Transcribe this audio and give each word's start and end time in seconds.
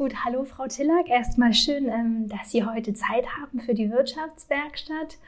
Gut, 0.00 0.24
hallo 0.24 0.44
Frau 0.44 0.66
Tillack. 0.66 1.10
Erstmal 1.10 1.52
schön, 1.52 1.86
ähm, 1.88 2.26
dass 2.26 2.50
Sie 2.50 2.64
heute 2.64 2.94
Zeit 2.94 3.26
haben 3.38 3.60
für 3.60 3.74
die 3.74 3.90
Wirtschaftswerkstatt 3.90 5.18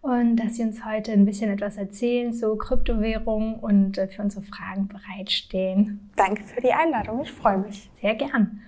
und 0.00 0.36
dass 0.36 0.56
Sie 0.56 0.62
uns 0.62 0.86
heute 0.86 1.12
ein 1.12 1.26
bisschen 1.26 1.50
etwas 1.50 1.76
erzählen 1.76 2.32
zu 2.32 2.56
Kryptowährungen 2.56 3.56
und 3.56 3.98
äh, 3.98 4.08
für 4.08 4.22
unsere 4.22 4.42
Fragen 4.42 4.88
bereitstehen. 4.88 6.08
Danke 6.16 6.44
für 6.44 6.62
die 6.62 6.72
Einladung, 6.72 7.20
ich 7.20 7.30
freue 7.30 7.58
mich. 7.58 7.90
Sehr 8.00 8.14
gern. 8.14 8.62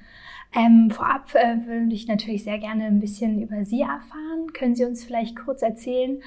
Ähm, 0.55 0.91
vorab 0.91 1.35
äh, 1.35 1.67
würde 1.67 1.95
ich 1.95 2.09
natürlich 2.09 2.45
sehr 2.45 2.59
gerne 2.59 2.85
ein 2.85 3.01
bisschen 3.01 3.41
über 3.41 3.65
Sie 3.65 3.81
erfahren. 3.81 4.53
Können 4.53 4.75
Sie 4.77 4.85
uns 4.85 5.03
vielleicht 5.03 5.35
kurz 5.35 5.63
erzählen, 5.63 6.21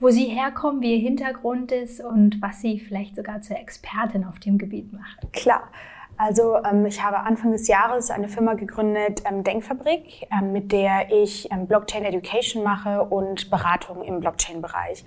wo 0.00 0.08
Sie 0.08 0.24
herkommen, 0.24 0.80
wie 0.80 0.94
Ihr 0.94 1.02
Hintergrund 1.02 1.72
ist 1.72 2.02
und 2.02 2.40
was 2.40 2.62
Sie 2.62 2.80
vielleicht 2.80 3.16
sogar 3.16 3.42
zur 3.42 3.58
Expertin 3.58 4.24
auf 4.24 4.38
dem 4.38 4.56
Gebiet 4.56 4.94
macht? 4.94 5.30
Klar. 5.34 5.70
Also 6.18 6.56
ähm, 6.64 6.84
ich 6.84 7.00
habe 7.00 7.20
Anfang 7.20 7.52
des 7.52 7.68
Jahres 7.68 8.10
eine 8.10 8.28
Firma 8.28 8.54
gegründet, 8.54 9.22
ähm, 9.24 9.44
Denkfabrik, 9.44 10.26
ähm, 10.32 10.52
mit 10.52 10.72
der 10.72 11.12
ich 11.12 11.48
ähm, 11.52 11.68
Blockchain 11.68 12.04
Education 12.04 12.64
mache 12.64 13.04
und 13.04 13.50
Beratung 13.50 14.02
im 14.02 14.18
Blockchain-Bereich. 14.18 15.04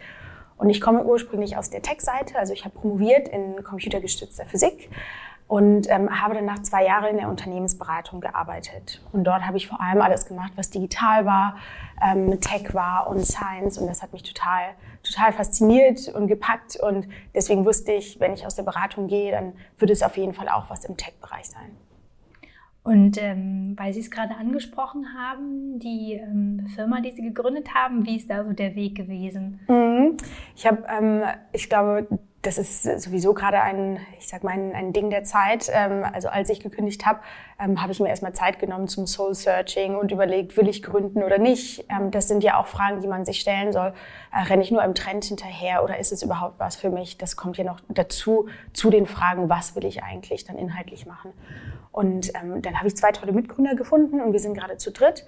Und 0.55 0.69
ich 0.69 0.79
komme 0.79 1.03
ursprünglich 1.03 1.57
aus 1.57 1.69
der 1.69 1.81
Tech-Seite, 1.81 2.37
also 2.39 2.53
ich 2.53 2.63
habe 2.63 2.79
promoviert 2.79 3.27
in 3.27 3.61
computergestützter 3.61 4.45
Physik 4.45 4.89
und 5.51 5.89
ähm, 5.89 6.09
habe 6.21 6.33
dann 6.33 6.45
nach 6.45 6.61
zwei 6.61 6.85
Jahren 6.85 7.07
in 7.07 7.17
der 7.17 7.27
Unternehmensberatung 7.27 8.21
gearbeitet. 8.21 9.01
Und 9.11 9.25
dort 9.25 9.45
habe 9.45 9.57
ich 9.57 9.67
vor 9.67 9.81
allem 9.81 9.99
alles 9.99 10.25
gemacht, 10.25 10.53
was 10.55 10.69
digital 10.69 11.25
war, 11.25 11.57
ähm, 12.01 12.39
Tech 12.39 12.73
war 12.73 13.09
und 13.09 13.25
Science. 13.25 13.77
Und 13.77 13.87
das 13.87 14.01
hat 14.01 14.13
mich 14.13 14.23
total, 14.23 14.61
total 15.03 15.33
fasziniert 15.33 16.07
und 16.07 16.27
gepackt. 16.27 16.77
Und 16.77 17.05
deswegen 17.35 17.65
wusste 17.65 17.91
ich, 17.91 18.17
wenn 18.21 18.31
ich 18.31 18.45
aus 18.45 18.55
der 18.55 18.63
Beratung 18.63 19.07
gehe, 19.07 19.33
dann 19.33 19.51
würde 19.77 19.91
es 19.91 20.03
auf 20.03 20.15
jeden 20.15 20.33
Fall 20.33 20.47
auch 20.47 20.69
was 20.69 20.85
im 20.85 20.95
Tech-Bereich 20.95 21.47
sein. 21.47 21.75
Und 22.83 23.21
ähm, 23.21 23.73
weil 23.77 23.91
Sie 23.91 23.99
es 23.99 24.09
gerade 24.09 24.35
angesprochen 24.35 25.07
haben, 25.13 25.79
die 25.79 26.13
ähm, 26.13 26.65
Firma, 26.75 27.01
die 27.01 27.11
Sie 27.11 27.23
gegründet 27.23 27.75
haben, 27.75 28.05
wie 28.05 28.15
ist 28.15 28.29
da 28.29 28.45
so 28.45 28.53
der 28.53 28.75
Weg 28.75 28.95
gewesen? 28.95 29.59
Mhm. 29.67 30.15
Ich 30.55 30.65
habe, 30.65 30.85
ähm, 30.87 31.23
ich 31.51 31.67
glaube, 31.67 32.07
das 32.41 32.57
ist 32.57 32.83
sowieso 33.01 33.33
gerade 33.33 33.61
ein, 33.61 33.99
ich 34.17 34.27
sag 34.27 34.43
mal, 34.43 34.51
ein, 34.51 34.73
ein 34.73 34.93
Ding 34.93 35.11
der 35.11 35.23
Zeit. 35.23 35.69
Ähm, 35.71 36.03
also 36.11 36.27
als 36.27 36.49
ich 36.49 36.59
gekündigt 36.59 37.05
habe, 37.05 37.19
ähm, 37.59 37.81
habe 37.81 37.91
ich 37.91 37.99
mir 37.99 38.09
erstmal 38.09 38.33
Zeit 38.33 38.57
genommen 38.57 38.87
zum 38.87 39.05
Soul 39.05 39.35
Searching 39.35 39.95
und 39.95 40.11
überlegt, 40.11 40.57
will 40.57 40.67
ich 40.67 40.81
gründen 40.81 41.21
oder 41.21 41.37
nicht. 41.37 41.85
Ähm, 41.89 42.09
das 42.09 42.27
sind 42.27 42.43
ja 42.43 42.59
auch 42.59 42.65
Fragen, 42.65 43.01
die 43.01 43.07
man 43.07 43.25
sich 43.25 43.39
stellen 43.39 43.71
soll. 43.71 43.93
Äh, 44.33 44.43
renne 44.43 44.63
ich 44.63 44.71
nur 44.71 44.81
einem 44.81 44.95
Trend 44.95 45.23
hinterher 45.25 45.83
oder 45.83 45.99
ist 45.99 46.11
es 46.11 46.23
überhaupt 46.23 46.59
was 46.59 46.75
für 46.75 46.89
mich? 46.89 47.17
Das 47.19 47.35
kommt 47.35 47.57
ja 47.57 47.63
noch 47.63 47.79
dazu, 47.89 48.47
zu 48.73 48.89
den 48.89 49.05
Fragen, 49.05 49.49
was 49.49 49.75
will 49.75 49.85
ich 49.85 50.01
eigentlich 50.01 50.43
dann 50.43 50.57
inhaltlich 50.57 51.05
machen? 51.05 51.33
Und 51.91 52.33
ähm, 52.35 52.63
dann 52.63 52.77
habe 52.77 52.87
ich 52.87 52.97
zwei 52.97 53.11
tolle 53.11 53.33
Mitgründer 53.33 53.75
gefunden 53.75 54.19
und 54.19 54.33
wir 54.33 54.39
sind 54.39 54.55
gerade 54.55 54.77
zu 54.77 54.91
dritt 54.91 55.25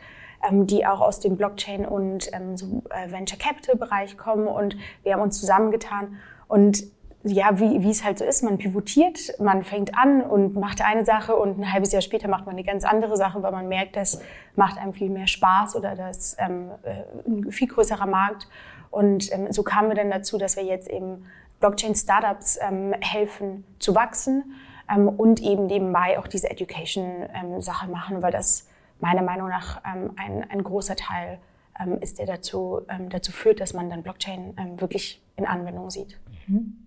ähm, 0.50 0.68
die 0.68 0.86
auch 0.86 1.00
aus 1.00 1.22
dem 1.22 1.38
Blockchain 1.38 1.86
und 1.86 2.30
ähm, 2.34 2.58
so, 2.58 2.84
äh, 2.90 3.10
Venture 3.12 3.38
Capital 3.40 3.76
Bereich 3.76 4.18
kommen 4.18 4.48
und 4.48 4.76
wir 5.04 5.14
haben 5.14 5.22
uns 5.22 5.40
zusammengetan 5.40 6.18
und 6.48 6.84
ja, 7.24 7.58
wie, 7.60 7.82
wie 7.82 7.90
es 7.90 8.04
halt 8.04 8.20
so 8.20 8.26
ist, 8.26 8.44
man 8.44 8.58
pivotiert, 8.58 9.40
man 9.40 9.64
fängt 9.64 9.98
an 9.98 10.22
und 10.22 10.56
macht 10.56 10.82
eine 10.82 11.06
Sache 11.06 11.36
und 11.36 11.58
ein 11.58 11.72
halbes 11.72 11.94
Jahr 11.94 12.02
später 12.02 12.28
macht 12.28 12.46
man 12.46 12.56
eine 12.56 12.66
ganz 12.66 12.84
andere 12.84 13.16
Sache, 13.16 13.42
weil 13.42 13.52
man 13.52 13.70
merkt, 13.70 13.96
das 13.96 14.22
macht 14.56 14.78
einem 14.78 14.94
viel 14.94 15.10
mehr 15.10 15.28
Spaß 15.28 15.76
oder 15.78 15.96
das 15.96 16.36
ähm, 16.38 16.72
äh, 16.84 17.04
ein 17.26 17.52
viel 17.52 17.70
größerer 17.70 18.08
Markt. 18.08 18.48
Und 18.92 19.32
ähm, 19.32 19.52
so 19.52 19.64
kamen 19.64 19.90
wir 19.90 19.96
dann 19.96 20.12
dazu, 20.12 20.38
dass 20.38 20.58
wir 20.58 20.64
jetzt 20.64 20.90
eben 20.90 21.26
Blockchain-Startups 21.62 22.60
ähm, 22.62 22.94
helfen 23.00 23.64
zu 23.80 23.96
wachsen 23.96 24.56
ähm, 24.94 25.08
und 25.08 25.42
eben 25.42 25.68
nebenbei 25.68 26.20
auch 26.20 26.28
diese 26.28 26.50
Education-Sache 26.50 27.86
ähm, 27.86 27.92
machen, 27.92 28.22
weil 28.22 28.32
das 28.34 28.68
meiner 29.00 29.22
Meinung 29.22 29.48
nach 29.48 29.82
ähm, 29.86 30.12
ein, 30.18 30.50
ein 30.50 30.62
großer 30.62 30.98
Teil 30.98 31.40
ähm, 31.80 32.00
ist, 32.02 32.20
der 32.20 32.26
dazu, 32.26 32.82
ähm, 32.90 33.10
dazu 33.10 33.32
führt, 33.32 33.62
dass 33.62 33.74
man 33.74 33.90
dann 33.90 34.04
Blockchain 34.04 34.56
ähm, 34.58 34.82
wirklich 34.82 35.22
in 35.38 35.46
Anwendung 35.46 35.90
sieht. 35.90 36.20
Mhm. 36.48 36.83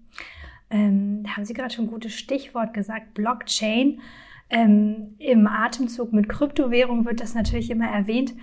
Ähm, 0.71 1.23
da 1.25 1.37
haben 1.37 1.45
Sie 1.45 1.55
gerade 1.55 1.73
schon 1.73 1.87
ein 1.87 1.91
gutes 1.91 2.15
Stichwort 2.15 2.75
gesagt, 2.75 3.15
Blockchain. 3.15 4.01
Ähm, 4.49 5.15
Im 5.19 5.47
Atemzug 5.47 6.13
mit 6.13 6.29
Kryptowährung 6.29 7.05
wird 7.05 7.21
das 7.21 7.35
natürlich 7.35 7.71
immer 7.71 7.89
erwähnt. 7.89 8.35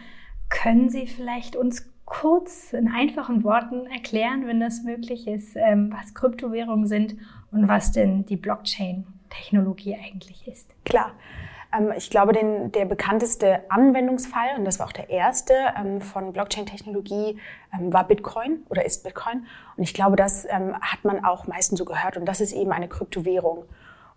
Können 0.49 0.89
Sie 0.89 1.07
vielleicht 1.07 1.55
uns 1.55 1.89
kurz 2.05 2.73
in 2.73 2.89
einfachen 2.89 3.43
Worten 3.43 3.85
erklären, 3.87 4.45
wenn 4.45 4.59
das 4.59 4.83
möglich 4.83 5.27
ist, 5.27 5.55
ähm, 5.55 5.91
was 5.91 6.13
Kryptowährungen 6.13 6.87
sind 6.87 7.15
und 7.51 7.67
was 7.67 7.91
denn 7.91 8.25
die 8.25 8.35
Blockchain-Technologie 8.35 9.95
eigentlich 9.95 10.47
ist? 10.47 10.69
Klar. 10.83 11.13
Ähm, 11.75 11.93
ich 11.95 12.09
glaube, 12.09 12.33
den, 12.33 12.71
der 12.71 12.85
bekannteste 12.85 13.61
Anwendungsfall, 13.69 14.57
und 14.57 14.65
das 14.65 14.79
war 14.79 14.87
auch 14.87 14.91
der 14.91 15.09
erste 15.09 15.53
ähm, 15.77 16.01
von 16.01 16.33
Blockchain-Technologie, 16.33 17.39
ähm, 17.73 17.93
war 17.93 18.07
Bitcoin 18.07 18.65
oder 18.69 18.85
ist 18.85 19.03
Bitcoin. 19.03 19.45
Und 19.77 19.83
ich 19.83 19.93
glaube, 19.93 20.15
das 20.15 20.47
hat 20.47 21.03
man 21.03 21.25
auch 21.25 21.47
meistens 21.47 21.79
so 21.79 21.85
gehört. 21.85 22.17
Und 22.17 22.25
das 22.25 22.41
ist 22.41 22.53
eben 22.53 22.71
eine 22.71 22.87
Kryptowährung. 22.87 23.65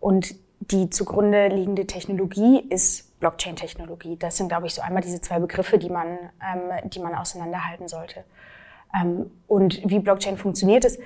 Und 0.00 0.34
die 0.60 0.90
zugrunde 0.90 1.48
liegende 1.48 1.86
Technologie 1.86 2.60
ist 2.68 3.18
Blockchain-Technologie. 3.20 4.16
Das 4.18 4.36
sind, 4.36 4.48
glaube 4.48 4.66
ich, 4.66 4.74
so 4.74 4.82
einmal 4.82 5.02
diese 5.02 5.20
zwei 5.20 5.38
Begriffe, 5.38 5.78
die 5.78 5.88
man, 5.88 6.18
die 6.84 6.98
man 6.98 7.14
auseinanderhalten 7.14 7.88
sollte. 7.88 8.24
und 9.46 9.80
wie 9.84 9.98
Blockchain 9.98 10.36
funktioniert, 10.36 10.84
ist, 10.84 11.00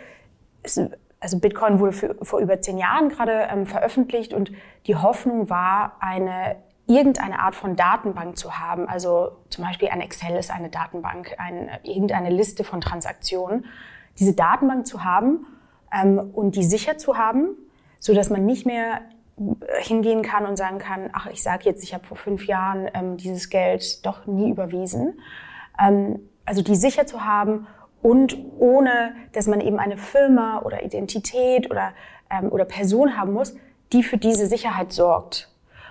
ist 0.63 0.81
also 1.21 1.39
Bitcoin 1.39 1.79
wurde 1.79 1.93
für, 1.93 2.17
vor 2.23 2.41
über 2.41 2.61
zehn 2.61 2.79
Jahren 2.79 3.11
gerade 3.11 3.47
ähm, 3.51 3.67
veröffentlicht 3.67 4.33
und 4.33 4.51
die 4.87 4.97
Hoffnung 4.97 5.51
war, 5.51 5.97
eine 6.01 6.57
irgendeine 6.87 7.39
Art 7.39 7.55
von 7.55 7.77
Datenbank 7.77 8.37
zu 8.37 8.59
haben. 8.59 8.89
Also 8.89 9.37
zum 9.49 9.65
Beispiel 9.65 9.89
ein 9.89 10.01
Excel 10.01 10.37
ist 10.37 10.51
eine 10.51 10.71
Datenbank, 10.71 11.37
ein, 11.39 11.71
irgendeine 11.85 12.31
Liste 12.31 12.65
von 12.65 12.81
Transaktionen. 12.81 13.67
Diese 14.19 14.33
Datenbank 14.33 14.87
zu 14.87 15.05
haben 15.05 15.47
ähm, 15.93 16.19
und 16.19 16.57
die 16.57 16.65
sicher 16.65 16.99
zu 16.99 17.17
haben, 17.17 17.51
so 18.01 18.13
dass 18.13 18.29
man 18.29 18.45
nicht 18.45 18.67
mehr 18.67 19.03
äh, 19.39 19.83
hingehen 19.83 20.23
kann 20.23 20.47
und 20.47 20.57
sagen 20.57 20.79
kann, 20.79 21.11
ach, 21.13 21.27
ich 21.27 21.43
sage 21.43 21.65
jetzt, 21.67 21.85
ich 21.85 21.95
habe 21.95 22.05
vor 22.05 22.17
fünf 22.17 22.47
Jahren 22.47 22.89
ähm, 22.93 23.17
dieses 23.19 23.51
Geld 23.51 24.05
doch 24.05 24.27
nie 24.27 24.51
überwiesen. 24.51 25.21
Ähm, 25.79 26.19
also 26.45 26.63
die 26.63 26.75
sicher 26.75 27.07
zu 27.07 27.25
haben 27.25 27.69
und 28.03 28.37
ohne, 28.59 29.15
dass 29.33 29.47
man 29.47 29.61
eben 29.61 29.79
eine 29.79 29.97
Firma 29.97 30.61
oder 30.63 30.83
Identität 30.83 31.71
oder, 31.71 31.93
ähm, 32.31 32.51
oder 32.51 32.65
Person 32.65 33.17
haben 33.17 33.33
muss, 33.33 33.55
die 33.93 34.03
für 34.03 34.17
diese 34.17 34.47
Sicherheit 34.47 34.93
sorgt. 34.93 35.49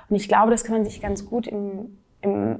Und 0.09 0.15
ich 0.15 0.27
glaube, 0.27 0.51
das 0.51 0.63
kann 0.63 0.75
man 0.75 0.85
sich 0.85 1.01
ganz 1.01 1.25
gut 1.25 1.47
im, 1.47 1.97
im 2.21 2.59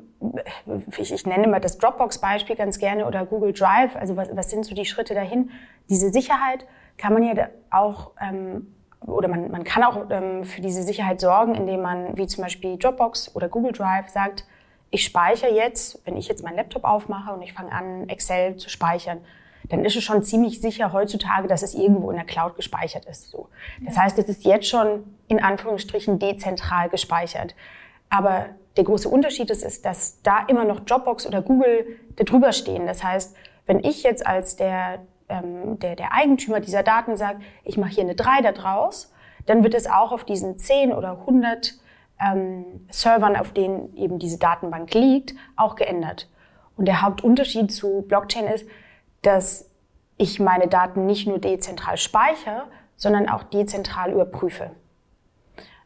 ich, 0.98 1.12
ich 1.12 1.26
nenne 1.26 1.48
mal 1.48 1.60
das 1.60 1.78
Dropbox-Beispiel 1.78 2.56
ganz 2.56 2.78
gerne 2.80 3.06
oder 3.06 3.26
Google 3.26 3.54
Drive, 3.54 3.96
also 3.96 4.16
was, 4.16 4.30
was 4.36 4.50
sind 4.50 4.66
so 4.66 4.76
die 4.76 4.86
Schritte 4.86 5.14
dahin? 5.14 5.52
Diese 5.90 6.12
Sicherheit 6.12 6.66
kann 6.98 7.14
man 7.14 7.24
ja 7.24 7.48
auch, 7.72 8.12
ähm, 8.22 8.74
oder 9.02 9.28
man, 9.28 9.50
man 9.50 9.64
kann 9.64 9.84
auch 9.84 10.10
ähm, 10.10 10.44
für 10.44 10.62
diese 10.62 10.84
Sicherheit 10.84 11.22
sorgen, 11.22 11.56
indem 11.56 11.82
man, 11.82 12.18
wie 12.18 12.28
zum 12.28 12.44
Beispiel 12.44 12.78
Dropbox 12.78 13.36
oder 13.36 13.50
Google 13.50 13.72
Drive, 13.72 14.10
sagt, 14.10 14.46
ich 14.92 15.04
speichere 15.04 15.54
jetzt, 15.54 16.02
wenn 16.06 16.18
ich 16.18 16.28
jetzt 16.28 16.44
meinen 16.44 16.58
Laptop 16.58 16.84
aufmache 16.84 17.34
und 17.34 17.42
ich 17.42 17.54
fange 17.54 17.72
an, 17.72 18.10
Excel 18.10 18.58
zu 18.58 18.70
speichern, 18.70 19.20
dann 19.70 19.86
ist 19.86 19.96
es 19.96 20.04
schon 20.04 20.24
ziemlich 20.24 20.62
sicher 20.62 20.94
heutzutage, 20.94 21.48
dass 21.48 21.62
es 21.62 21.76
irgendwo 21.76 22.10
in 22.10 22.18
der 22.18 22.26
Cloud 22.26 22.56
gespeichert 22.56 23.06
ist. 23.06 23.30
So. 23.30 23.50
Das 23.86 23.98
heißt, 23.98 24.18
es 24.18 24.28
ist 24.28 24.44
jetzt 24.44 24.68
schon 24.68 25.04
in 25.28 25.42
Anführungsstrichen 25.42 26.20
dezentral 26.20 26.90
gespeichert. 26.90 27.56
Aber 28.10 28.48
der 28.78 28.84
große 28.84 29.08
Unterschied 29.08 29.50
ist, 29.52 29.64
ist, 29.64 29.86
dass 29.86 30.22
da 30.24 30.46
immer 30.48 30.66
noch 30.66 30.80
Dropbox 30.80 31.28
oder 31.28 31.42
Google 31.42 32.00
darüber 32.16 32.52
stehen. 32.52 32.88
Das 32.88 33.04
heißt, 33.04 33.36
wenn 33.68 33.84
ich 33.84 34.04
jetzt 34.04 34.26
als 34.26 34.56
der, 34.56 35.02
ähm, 35.30 35.78
der, 35.80 35.96
der 35.96 36.14
Eigentümer 36.14 36.60
dieser 36.60 36.82
Daten 36.82 37.16
sage, 37.18 37.40
ich 37.64 37.78
mache 37.78 37.92
hier 37.92 38.04
eine 38.04 38.16
3 38.16 38.42
da 38.42 38.52
draus, 38.52 39.14
dann 39.46 39.64
wird 39.64 39.76
es 39.76 39.88
auch 39.88 40.12
auf 40.12 40.24
diesen 40.24 40.58
10 40.58 40.92
oder 40.94 41.20
100 41.20 41.76
ähm, 42.20 42.66
Servern, 42.90 43.36
auf 43.36 43.52
denen 43.52 43.96
eben 43.96 44.18
diese 44.18 44.40
Datenbank 44.40 44.94
liegt, 44.94 45.36
auch 45.56 45.76
geändert. 45.76 46.30
Und 46.76 46.86
der 46.86 47.02
Hauptunterschied 47.02 47.72
zu 47.72 48.04
Blockchain 48.08 48.46
ist, 48.46 48.66
dass 49.22 49.70
ich 50.18 50.40
meine 50.40 50.68
Daten 50.68 51.06
nicht 51.06 51.28
nur 51.28 51.40
dezentral 51.40 51.98
speichere, 51.98 52.66
sondern 52.96 53.30
auch 53.30 53.44
dezentral 53.44 54.12
überprüfe. 54.12 54.72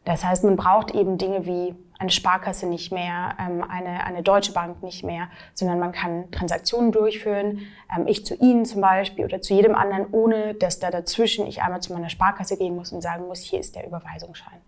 Das 0.04 0.24
heißt, 0.24 0.44
man 0.44 0.56
braucht 0.56 0.90
eben 0.90 1.16
Dinge 1.16 1.46
wie 1.46 1.74
eine 1.98 2.10
Sparkasse 2.10 2.66
nicht 2.66 2.92
mehr, 2.92 3.36
ähm, 3.40 3.62
eine, 3.62 4.04
eine 4.04 4.22
Deutsche 4.22 4.52
Bank 4.52 4.82
nicht 4.82 5.04
mehr, 5.04 5.28
sondern 5.54 5.78
man 5.78 5.92
kann 5.92 6.30
Transaktionen 6.30 6.92
durchführen, 6.92 7.60
ähm, 7.96 8.06
ich 8.06 8.26
zu 8.26 8.34
Ihnen 8.34 8.64
zum 8.64 8.80
Beispiel 8.80 9.24
oder 9.24 9.40
zu 9.40 9.54
jedem 9.54 9.74
anderen, 9.74 10.06
ohne 10.10 10.54
dass 10.54 10.78
da 10.78 10.90
dazwischen 10.90 11.46
ich 11.46 11.62
einmal 11.62 11.80
zu 11.80 11.92
meiner 11.92 12.10
Sparkasse 12.10 12.58
gehen 12.58 12.74
muss 12.74 12.92
und 12.92 13.00
sagen 13.00 13.26
muss, 13.26 13.40
hier 13.40 13.60
ist 13.60 13.76
der 13.76 13.86
Überweisungsschein. 13.86 14.58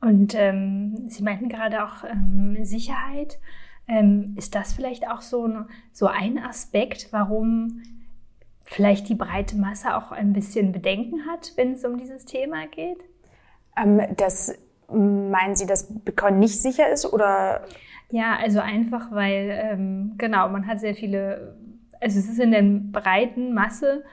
Und 0.00 0.34
ähm, 0.34 1.08
Sie 1.08 1.22
meinten 1.22 1.48
gerade 1.48 1.84
auch 1.84 2.04
ähm, 2.04 2.64
Sicherheit. 2.64 3.38
Ähm, 3.88 4.34
ist 4.36 4.54
das 4.54 4.72
vielleicht 4.72 5.08
auch 5.08 5.20
so, 5.20 5.48
so 5.92 6.06
ein 6.06 6.38
Aspekt, 6.38 7.08
warum 7.12 7.82
vielleicht 8.64 9.08
die 9.08 9.14
breite 9.14 9.56
Masse 9.56 9.96
auch 9.96 10.10
ein 10.10 10.32
bisschen 10.32 10.72
Bedenken 10.72 11.26
hat, 11.26 11.52
wenn 11.56 11.72
es 11.72 11.84
um 11.84 11.96
dieses 11.96 12.24
Thema 12.24 12.66
geht? 12.66 12.98
Ähm, 13.76 14.02
das 14.16 14.58
meinen 14.88 15.56
Sie, 15.56 15.66
dass 15.66 15.86
Bitcoin 16.04 16.38
nicht 16.38 16.60
sicher 16.60 16.88
ist 16.90 17.12
oder? 17.12 17.64
Ja, 18.10 18.36
also 18.36 18.60
einfach, 18.60 19.10
weil 19.10 19.50
ähm, 19.50 20.14
genau, 20.16 20.48
man 20.48 20.66
hat 20.66 20.78
sehr 20.78 20.94
viele, 20.94 21.56
also 22.00 22.20
es 22.20 22.28
ist 22.28 22.38
in 22.38 22.52
der 22.52 22.62
breiten 22.62 23.52
Masse 23.52 24.04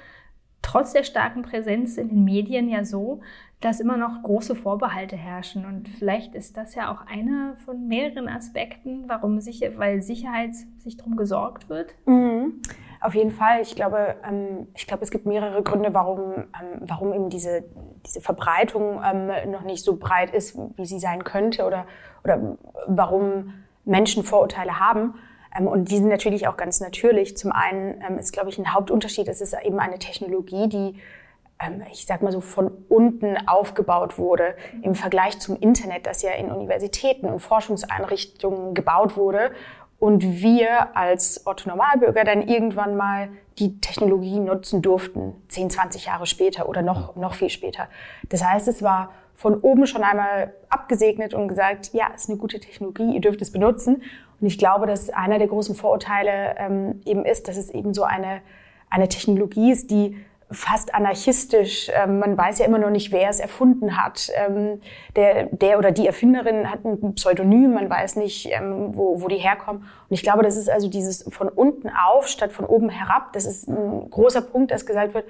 trotz 0.63 0.93
der 0.93 1.03
starken 1.03 1.43
Präsenz 1.43 1.97
in 1.97 2.09
den 2.09 2.23
Medien 2.23 2.69
ja 2.69 2.83
so, 2.83 3.21
dass 3.63 3.79
immer 3.79 3.95
noch 3.95 4.21
große 4.23 4.55
Vorbehalte 4.55 5.15
herrschen. 5.15 5.65
Und 5.65 5.87
vielleicht 5.87 6.35
ist 6.35 6.57
das 6.57 6.75
ja 6.75 6.91
auch 6.91 7.07
einer 7.07 7.55
von 7.63 7.87
mehreren 7.87 8.27
Aspekten, 8.27 9.05
warum 9.07 9.39
sicher, 9.39 9.77
weil 9.77 10.01
Sicherheit 10.01 10.53
sich 10.79 10.97
darum 10.97 11.15
gesorgt 11.15 11.69
wird. 11.69 11.95
Mhm. 12.05 12.61
Auf 12.99 13.15
jeden 13.15 13.31
Fall. 13.31 13.61
Ich 13.61 13.75
glaube, 13.75 14.15
ähm, 14.27 14.67
ich 14.75 14.85
glaube, 14.85 15.03
es 15.03 15.11
gibt 15.11 15.25
mehrere 15.25 15.63
Gründe, 15.63 15.93
warum, 15.93 16.33
ähm, 16.35 16.81
warum 16.81 17.13
eben 17.13 17.29
diese, 17.29 17.63
diese 18.05 18.19
Verbreitung 18.19 19.01
ähm, 19.03 19.27
noch 19.49 19.63
nicht 19.63 19.83
so 19.83 19.95
breit 19.95 20.33
ist, 20.33 20.57
wie 20.75 20.85
sie 20.85 20.99
sein 20.99 21.23
könnte 21.23 21.65
oder, 21.65 21.85
oder 22.23 22.57
warum 22.87 23.53
Menschen 23.85 24.23
Vorurteile 24.23 24.79
haben. 24.79 25.15
Ähm, 25.57 25.67
und 25.67 25.89
die 25.89 25.97
sind 25.97 26.09
natürlich 26.09 26.47
auch 26.49 26.57
ganz 26.57 26.81
natürlich. 26.81 27.37
Zum 27.37 27.53
einen 27.53 28.01
ähm, 28.01 28.17
ist, 28.17 28.33
glaube 28.33 28.49
ich, 28.49 28.57
ein 28.57 28.73
Hauptunterschied, 28.73 29.29
es 29.29 29.39
ist 29.39 29.55
eben 29.63 29.79
eine 29.79 29.99
Technologie, 29.99 30.67
die 30.67 30.95
ich 31.91 32.05
sag 32.05 32.21
mal 32.21 32.31
so, 32.31 32.41
von 32.41 32.71
unten 32.89 33.37
aufgebaut 33.47 34.17
wurde 34.17 34.55
im 34.81 34.95
Vergleich 34.95 35.39
zum 35.39 35.55
Internet, 35.55 36.05
das 36.05 36.21
ja 36.21 36.31
in 36.31 36.51
Universitäten 36.51 37.27
und 37.27 37.39
Forschungseinrichtungen 37.39 38.73
gebaut 38.73 39.17
wurde 39.17 39.51
und 39.99 40.41
wir 40.41 40.97
als 40.97 41.45
Otto-Normalbürger 41.45 42.25
dann 42.25 42.47
irgendwann 42.47 42.97
mal 42.97 43.29
die 43.57 43.79
Technologie 43.79 44.39
nutzen 44.39 44.81
durften, 44.81 45.33
10, 45.47 45.69
20 45.69 46.07
Jahre 46.07 46.25
später 46.25 46.67
oder 46.67 46.81
noch, 46.81 47.15
noch 47.15 47.35
viel 47.35 47.49
später. 47.49 47.87
Das 48.27 48.43
heißt, 48.43 48.67
es 48.67 48.81
war 48.81 49.11
von 49.35 49.55
oben 49.55 49.87
schon 49.87 50.03
einmal 50.03 50.53
abgesegnet 50.69 51.33
und 51.33 51.47
gesagt, 51.47 51.91
ja, 51.93 52.07
ist 52.13 52.29
eine 52.29 52.37
gute 52.37 52.59
Technologie, 52.59 53.13
ihr 53.13 53.21
dürft 53.21 53.41
es 53.41 53.51
benutzen. 53.51 54.03
Und 54.41 54.47
ich 54.47 54.57
glaube, 54.57 54.87
dass 54.87 55.09
einer 55.09 55.37
der 55.37 55.47
großen 55.47 55.75
Vorurteile 55.75 56.55
ähm, 56.57 57.01
eben 57.05 57.23
ist, 57.25 57.47
dass 57.47 57.55
es 57.55 57.69
eben 57.69 57.93
so 57.93 58.03
eine, 58.03 58.41
eine 58.89 59.07
Technologie 59.07 59.71
ist, 59.71 59.89
die 59.89 60.17
fast 60.51 60.93
anarchistisch. 60.93 61.89
Ähm, 61.93 62.19
man 62.19 62.37
weiß 62.37 62.59
ja 62.59 62.65
immer 62.65 62.77
noch 62.77 62.89
nicht, 62.89 63.11
wer 63.11 63.29
es 63.29 63.39
erfunden 63.39 63.97
hat. 63.97 64.29
Ähm, 64.35 64.81
der, 65.15 65.45
der 65.47 65.77
oder 65.77 65.91
die 65.91 66.07
Erfinderin 66.07 66.69
hat 66.69 66.85
ein 66.85 67.15
Pseudonym, 67.15 67.73
man 67.73 67.89
weiß 67.89 68.15
nicht, 68.17 68.49
ähm, 68.51 68.95
wo, 68.95 69.21
wo 69.21 69.27
die 69.27 69.37
herkommen. 69.37 69.81
Und 69.81 70.13
ich 70.13 70.23
glaube, 70.23 70.43
das 70.43 70.57
ist 70.57 70.69
also 70.69 70.89
dieses 70.89 71.23
von 71.29 71.49
unten 71.49 71.89
auf 71.89 72.27
statt 72.27 72.51
von 72.51 72.65
oben 72.65 72.89
herab. 72.89 73.33
Das 73.33 73.45
ist 73.45 73.67
ein 73.67 74.09
großer 74.09 74.41
Punkt, 74.41 74.71
dass 74.71 74.85
gesagt 74.85 75.13
wird, 75.13 75.25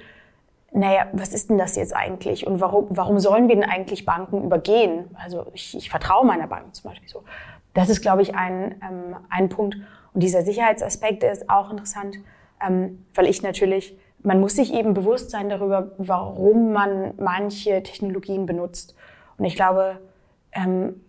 naja, 0.72 1.06
was 1.12 1.32
ist 1.32 1.50
denn 1.50 1.58
das 1.58 1.76
jetzt 1.76 1.94
eigentlich? 1.94 2.46
Und 2.46 2.60
warum, 2.60 2.88
warum 2.90 3.20
sollen 3.20 3.48
wir 3.48 3.54
denn 3.54 3.64
eigentlich 3.64 4.04
Banken 4.04 4.42
übergehen? 4.42 5.16
Also 5.22 5.46
ich, 5.54 5.76
ich 5.76 5.88
vertraue 5.88 6.26
meiner 6.26 6.48
Bank 6.48 6.74
zum 6.74 6.90
Beispiel 6.90 7.08
so. 7.08 7.22
Das 7.74 7.88
ist, 7.88 8.02
glaube 8.02 8.22
ich, 8.22 8.34
ein, 8.34 8.74
ein 9.30 9.48
Punkt. 9.48 9.76
Und 10.12 10.22
dieser 10.22 10.42
Sicherheitsaspekt 10.42 11.22
ist 11.22 11.48
auch 11.48 11.70
interessant, 11.70 12.16
weil 12.60 13.26
ich 13.26 13.42
natürlich 13.42 13.96
man 14.24 14.40
muss 14.40 14.56
sich 14.56 14.72
eben 14.72 14.94
bewusst 14.94 15.30
sein 15.30 15.48
darüber, 15.48 15.92
warum 15.98 16.72
man 16.72 17.14
manche 17.18 17.82
Technologien 17.82 18.46
benutzt. 18.46 18.96
Und 19.38 19.44
ich 19.44 19.54
glaube, 19.54 19.98
ähm, 20.52 21.00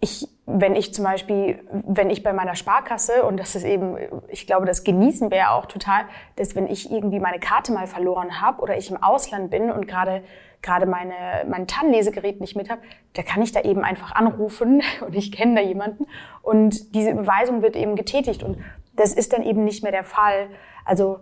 ich, 0.00 0.26
wenn 0.46 0.74
ich 0.74 0.94
zum 0.94 1.04
Beispiel, 1.04 1.60
wenn 1.70 2.08
ich 2.08 2.22
bei 2.22 2.32
meiner 2.32 2.54
Sparkasse, 2.54 3.24
und 3.24 3.36
das 3.38 3.54
ist 3.54 3.64
eben, 3.64 3.98
ich 4.28 4.46
glaube, 4.46 4.64
das 4.64 4.84
genießen 4.84 5.30
wir 5.30 5.38
ja 5.38 5.50
auch 5.50 5.66
total, 5.66 6.04
dass 6.36 6.56
wenn 6.56 6.66
ich 6.66 6.90
irgendwie 6.90 7.20
meine 7.20 7.38
Karte 7.38 7.72
mal 7.72 7.86
verloren 7.86 8.40
habe 8.40 8.62
oder 8.62 8.76
ich 8.76 8.90
im 8.90 9.02
Ausland 9.02 9.50
bin 9.50 9.70
und 9.70 9.86
gerade 9.86 10.22
gerade 10.62 10.86
meine, 10.86 11.44
mein 11.48 11.66
TAN-Lesegerät 11.66 12.40
nicht 12.40 12.56
mit 12.56 12.70
habe, 12.70 12.80
da 13.12 13.22
kann 13.22 13.42
ich 13.42 13.52
da 13.52 13.60
eben 13.60 13.84
einfach 13.84 14.12
anrufen 14.12 14.82
und 15.06 15.14
ich 15.14 15.30
kenne 15.30 15.54
da 15.54 15.60
jemanden 15.60 16.06
und 16.42 16.94
diese 16.94 17.10
Überweisung 17.10 17.62
wird 17.62 17.76
eben 17.76 17.94
getätigt 17.94 18.42
und 18.42 18.58
das 18.94 19.12
ist 19.12 19.32
dann 19.34 19.42
eben 19.42 19.64
nicht 19.64 19.82
mehr 19.82 19.92
der 19.92 20.04
Fall. 20.04 20.48
Also 20.84 21.20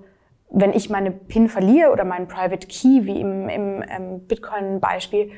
wenn 0.54 0.72
ich 0.72 0.88
meine 0.88 1.10
PIN 1.10 1.48
verliere 1.48 1.90
oder 1.90 2.04
meinen 2.04 2.28
Private 2.28 2.66
Key, 2.68 3.04
wie 3.04 3.20
im, 3.20 3.48
im 3.48 3.84
ähm, 3.88 4.26
Bitcoin-Beispiel, 4.26 5.32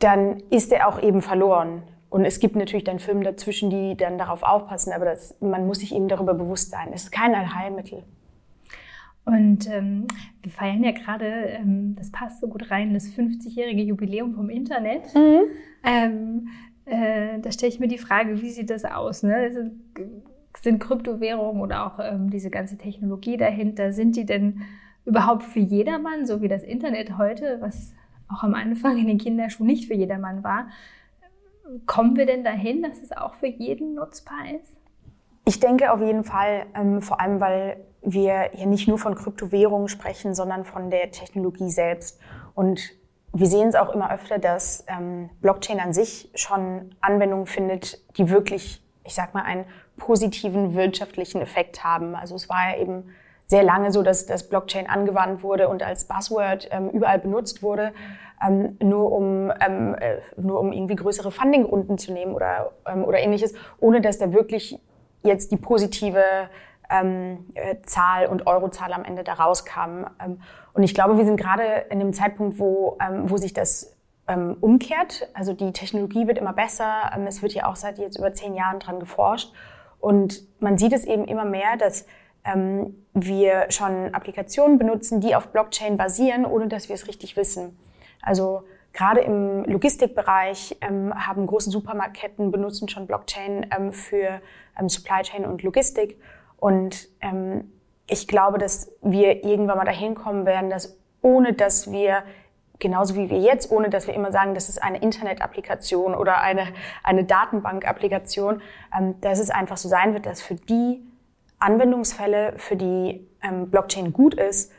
dann 0.00 0.42
ist 0.50 0.72
er 0.72 0.88
auch 0.88 1.02
eben 1.02 1.22
verloren. 1.22 1.82
Und 2.10 2.24
es 2.24 2.40
gibt 2.40 2.56
natürlich 2.56 2.84
dann 2.84 2.98
Firmen 2.98 3.22
dazwischen, 3.22 3.70
die 3.70 3.96
dann 3.96 4.18
darauf 4.18 4.42
aufpassen, 4.42 4.92
aber 4.92 5.04
das, 5.04 5.36
man 5.40 5.66
muss 5.66 5.80
sich 5.80 5.94
eben 5.94 6.08
darüber 6.08 6.34
bewusst 6.34 6.70
sein. 6.70 6.88
Es 6.92 7.04
ist 7.04 7.12
kein 7.12 7.34
Allheilmittel. 7.34 8.02
Und 9.24 9.68
ähm, 9.70 10.06
wir 10.42 10.50
feiern 10.50 10.82
ja 10.82 10.92
gerade, 10.92 11.26
ähm, 11.26 11.94
das 11.96 12.10
passt 12.10 12.40
so 12.40 12.48
gut 12.48 12.70
rein, 12.70 12.94
das 12.94 13.08
50-jährige 13.08 13.82
Jubiläum 13.82 14.34
vom 14.34 14.48
Internet. 14.48 15.14
Mhm. 15.14 15.42
Ähm, 15.84 16.48
äh, 16.86 17.38
da 17.40 17.52
stelle 17.52 17.70
ich 17.70 17.78
mir 17.78 17.88
die 17.88 17.98
Frage, 17.98 18.40
wie 18.40 18.50
sieht 18.50 18.70
das 18.70 18.86
aus? 18.86 19.22
Ne? 19.22 19.34
Also, 19.34 19.60
sind 20.62 20.80
Kryptowährungen 20.80 21.62
oder 21.62 21.86
auch 21.86 21.98
ähm, 22.00 22.30
diese 22.30 22.50
ganze 22.50 22.76
Technologie 22.78 23.36
dahinter, 23.36 23.92
sind 23.92 24.16
die 24.16 24.26
denn 24.26 24.62
überhaupt 25.04 25.44
für 25.44 25.60
jedermann, 25.60 26.26
so 26.26 26.42
wie 26.42 26.48
das 26.48 26.62
Internet 26.62 27.16
heute, 27.16 27.58
was 27.60 27.94
auch 28.28 28.42
am 28.42 28.54
Anfang 28.54 28.98
in 28.98 29.06
den 29.06 29.18
Kinderschuhen 29.18 29.66
nicht 29.66 29.86
für 29.88 29.94
jedermann 29.94 30.44
war? 30.44 30.68
Kommen 31.86 32.16
wir 32.16 32.26
denn 32.26 32.44
dahin, 32.44 32.82
dass 32.82 33.02
es 33.02 33.12
auch 33.12 33.34
für 33.34 33.46
jeden 33.46 33.94
nutzbar 33.94 34.38
ist? 34.60 34.76
Ich 35.44 35.60
denke 35.60 35.92
auf 35.92 36.00
jeden 36.00 36.24
Fall, 36.24 36.66
ähm, 36.74 37.00
vor 37.00 37.20
allem 37.20 37.40
weil 37.40 37.84
wir 38.02 38.50
hier 38.52 38.66
nicht 38.66 38.88
nur 38.88 38.98
von 38.98 39.14
Kryptowährungen 39.14 39.88
sprechen, 39.88 40.34
sondern 40.34 40.64
von 40.64 40.90
der 40.90 41.10
Technologie 41.10 41.70
selbst. 41.70 42.20
Und 42.54 42.80
wir 43.32 43.46
sehen 43.46 43.68
es 43.68 43.74
auch 43.74 43.94
immer 43.94 44.12
öfter, 44.12 44.38
dass 44.38 44.84
ähm, 44.88 45.30
Blockchain 45.40 45.80
an 45.80 45.92
sich 45.92 46.30
schon 46.34 46.94
Anwendungen 47.00 47.46
findet, 47.46 48.02
die 48.16 48.30
wirklich, 48.30 48.82
ich 49.08 49.14
sag 49.14 49.34
mal, 49.34 49.42
ein 49.42 49.64
positiven 49.96 50.74
wirtschaftlichen 50.74 51.40
Effekt 51.40 51.82
haben. 51.82 52.14
Also 52.14 52.36
es 52.36 52.48
war 52.48 52.70
ja 52.70 52.78
eben 52.78 53.14
sehr 53.46 53.62
lange 53.62 53.90
so, 53.90 54.02
dass 54.02 54.26
das 54.26 54.48
Blockchain 54.48 54.86
angewandt 54.86 55.42
wurde 55.42 55.68
und 55.68 55.82
als 55.82 56.04
Buzzword 56.04 56.68
ähm, 56.70 56.90
überall 56.90 57.18
benutzt 57.18 57.62
wurde, 57.62 57.92
ähm, 58.46 58.76
nur 58.82 59.10
um 59.10 59.50
ähm, 59.60 59.94
äh, 59.94 60.18
nur 60.36 60.60
um 60.60 60.72
irgendwie 60.72 60.94
größere 60.94 61.32
Fundingrunden 61.32 61.96
zu 61.96 62.12
nehmen 62.12 62.34
oder 62.34 62.72
ähm, 62.86 63.02
oder 63.04 63.18
ähnliches, 63.18 63.54
ohne 63.80 64.02
dass 64.02 64.18
da 64.18 64.32
wirklich 64.34 64.78
jetzt 65.22 65.50
die 65.50 65.56
positive 65.56 66.22
ähm, 66.90 67.46
äh, 67.54 67.76
Zahl 67.84 68.26
und 68.26 68.46
Eurozahl 68.46 68.92
am 68.92 69.04
Ende 69.04 69.24
da 69.24 69.32
rauskam. 69.32 70.04
Ähm, 70.22 70.42
und 70.74 70.82
ich 70.82 70.94
glaube, 70.94 71.16
wir 71.16 71.24
sind 71.24 71.38
gerade 71.38 71.86
in 71.88 71.98
dem 71.98 72.12
Zeitpunkt, 72.12 72.58
wo 72.58 72.98
wo 73.24 73.36
sich 73.38 73.54
das 73.54 73.97
umkehrt. 74.60 75.28
Also 75.32 75.54
die 75.54 75.72
Technologie 75.72 76.26
wird 76.26 76.38
immer 76.38 76.52
besser. 76.52 77.10
es 77.26 77.42
wird 77.42 77.54
ja 77.54 77.66
auch 77.66 77.76
seit 77.76 77.98
jetzt 77.98 78.18
über 78.18 78.32
zehn 78.34 78.54
Jahren 78.54 78.78
dran 78.78 79.00
geforscht. 79.00 79.52
Und 80.00 80.42
man 80.60 80.78
sieht 80.78 80.92
es 80.92 81.04
eben 81.04 81.24
immer 81.24 81.44
mehr, 81.44 81.76
dass 81.78 82.06
ähm, 82.44 82.94
wir 83.14 83.70
schon 83.70 84.14
Applikationen 84.14 84.78
benutzen, 84.78 85.20
die 85.20 85.34
auf 85.34 85.48
Blockchain 85.48 85.96
basieren, 85.96 86.44
ohne 86.44 86.68
dass 86.68 86.88
wir 86.88 86.94
es 86.94 87.08
richtig 87.08 87.36
wissen. 87.36 87.78
Also 88.22 88.62
gerade 88.92 89.20
im 89.20 89.64
Logistikbereich 89.64 90.76
ähm, 90.80 91.12
haben 91.14 91.46
große 91.46 91.70
Supermarktketten 91.70 92.50
benutzen 92.50 92.88
schon 92.88 93.06
Blockchain 93.06 93.66
ähm, 93.76 93.92
für 93.92 94.40
ähm, 94.78 94.88
Supply 94.88 95.22
Chain 95.22 95.44
und 95.44 95.62
Logistik. 95.62 96.20
Und 96.56 97.08
ähm, 97.20 97.72
ich 98.08 98.26
glaube, 98.26 98.58
dass 98.58 98.90
wir 99.02 99.44
irgendwann 99.44 99.78
mal 99.78 99.84
dahin 99.84 100.14
kommen 100.14 100.46
werden, 100.46 100.70
dass 100.70 100.96
ohne 101.20 101.52
dass 101.52 101.90
wir 101.92 102.22
genauso 102.78 103.16
wie 103.16 103.30
wir 103.30 103.38
jetzt, 103.38 103.70
ohne 103.70 103.90
dass 103.90 104.06
wir 104.06 104.14
immer 104.14 104.32
sagen, 104.32 104.54
das 104.54 104.68
ist 104.68 104.82
eine 104.82 104.98
Internet-Applikation 104.98 106.14
oder 106.14 106.40
eine, 106.40 106.68
eine 107.02 107.24
Datenbank-Applikation, 107.24 108.62
ähm, 108.96 109.20
dass 109.20 109.38
es 109.38 109.50
einfach 109.50 109.76
so 109.76 109.88
sein 109.88 110.14
wird, 110.14 110.26
dass 110.26 110.40
für 110.40 110.54
die 110.54 111.02
Anwendungsfälle, 111.58 112.54
für 112.56 112.76
die 112.76 113.26
ähm, 113.42 113.70
Blockchain 113.70 114.12
gut 114.12 114.34
ist, 114.34 114.72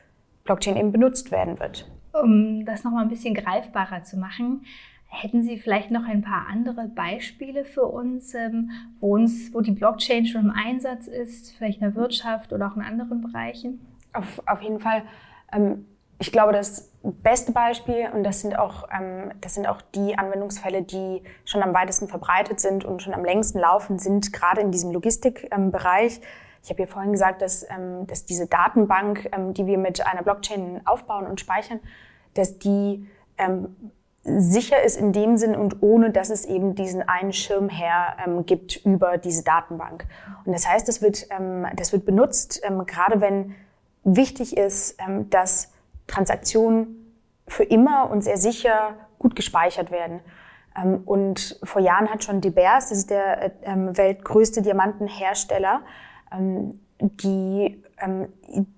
Blockchain 0.45 0.77
eben 0.77 0.91
benutzt 0.91 1.31
werden 1.31 1.59
wird. 1.59 1.89
Um 2.13 2.65
das 2.65 2.83
nochmal 2.83 3.03
ein 3.03 3.09
bisschen 3.09 3.35
greifbarer 3.35 4.03
zu 4.03 4.17
machen, 4.17 4.65
hätten 5.09 5.41
Sie 5.41 5.57
vielleicht 5.57 5.91
noch 5.91 6.05
ein 6.05 6.21
paar 6.21 6.47
andere 6.49 6.87
Beispiele 6.87 7.65
für 7.65 7.85
uns, 7.85 8.33
ähm, 8.33 8.71
wo, 8.99 9.15
uns, 9.15 9.53
wo 9.53 9.61
die 9.61 9.71
Blockchain 9.71 10.25
schon 10.25 10.45
im 10.45 10.51
Einsatz 10.51 11.07
ist, 11.07 11.55
vielleicht 11.57 11.81
in 11.81 11.87
der 11.87 11.95
Wirtschaft 11.95 12.53
oder 12.53 12.67
auch 12.67 12.75
in 12.75 12.81
anderen 12.81 13.21
Bereichen? 13.21 13.85
Auf, 14.13 14.41
auf 14.45 14.61
jeden 14.61 14.79
Fall. 14.79 15.03
Ähm, 15.51 15.85
ich 16.19 16.31
glaube, 16.31 16.53
das 16.53 16.88
beste 17.03 17.51
Beispiel, 17.51 18.09
und 18.13 18.23
das 18.23 18.41
sind 18.41 18.57
auch, 18.57 18.87
ähm, 18.91 19.31
das 19.41 19.53
sind 19.53 19.67
auch 19.67 19.81
die 19.81 20.17
Anwendungsfälle, 20.17 20.81
die 20.81 21.23
schon 21.45 21.63
am 21.63 21.73
weitesten 21.73 22.07
verbreitet 22.07 22.59
sind 22.59 22.83
und 22.83 23.01
schon 23.01 23.13
am 23.13 23.23
längsten 23.23 23.59
laufen, 23.59 23.99
sind 23.99 24.33
gerade 24.33 24.61
in 24.61 24.71
diesem 24.71 24.91
Logistikbereich. 24.91 26.17
Ähm, 26.17 26.23
ich 26.61 26.69
habe 26.69 26.81
ja 26.81 26.87
vorhin 26.87 27.13
gesagt, 27.13 27.41
dass, 27.41 27.63
ähm, 27.69 28.05
dass 28.07 28.25
diese 28.25 28.47
Datenbank, 28.47 29.29
ähm, 29.31 29.53
die 29.53 29.65
wir 29.65 29.77
mit 29.77 30.05
einer 30.05 30.23
Blockchain 30.23 30.81
aufbauen 30.85 31.25
und 31.25 31.39
speichern, 31.39 31.79
dass 32.33 32.59
die 32.59 33.07
ähm, 33.37 33.75
sicher 34.23 34.83
ist 34.83 34.97
in 34.97 35.13
dem 35.13 35.37
Sinn 35.37 35.55
und 35.55 35.81
ohne, 35.81 36.11
dass 36.11 36.29
es 36.29 36.45
eben 36.45 36.75
diesen 36.75 37.07
einen 37.07 37.31
Schirmherr 37.31 38.17
ähm, 38.25 38.45
gibt 38.45 38.85
über 38.85 39.17
diese 39.17 39.43
Datenbank. 39.43 40.05
Und 40.45 40.51
das 40.51 40.67
heißt, 40.67 40.87
das 40.87 41.01
wird, 41.01 41.27
ähm, 41.29 41.65
das 41.75 41.93
wird 41.93 42.05
benutzt, 42.05 42.61
ähm, 42.63 42.85
gerade 42.85 43.21
wenn 43.21 43.55
wichtig 44.03 44.57
ist, 44.57 44.97
ähm, 44.99 45.29
dass 45.29 45.71
Transaktionen 46.09 47.15
für 47.47 47.63
immer 47.63 48.09
und 48.09 48.23
sehr 48.23 48.37
sicher 48.37 48.95
gut 49.17 49.35
gespeichert 49.35 49.91
werden. 49.91 50.21
Ähm, 50.75 51.01
und 51.05 51.59
vor 51.63 51.81
Jahren 51.81 52.09
hat 52.09 52.23
schon 52.23 52.41
De 52.41 52.51
Beers, 52.51 52.89
das 52.89 52.99
ist 52.99 53.09
der 53.09 53.51
ähm, 53.63 53.97
weltgrößte 53.97 54.61
Diamantenhersteller, 54.61 55.81
ähm, 56.31 56.79
die, 57.01 57.81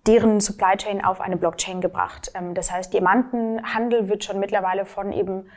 deren 0.05 0.39
Supply 0.39 0.77
Chain 0.77 1.03
auf 1.03 1.21
eine 1.21 1.37
Blockchain 1.37 1.81
gebracht. 1.81 2.31
Das 2.53 2.71
heißt, 2.71 2.93
Diamantenhandel 2.93 4.09
wird 4.09 4.23
schon 4.23 4.39
mittlerweile 4.39 4.85
von 4.85 5.11
eben 5.11 5.47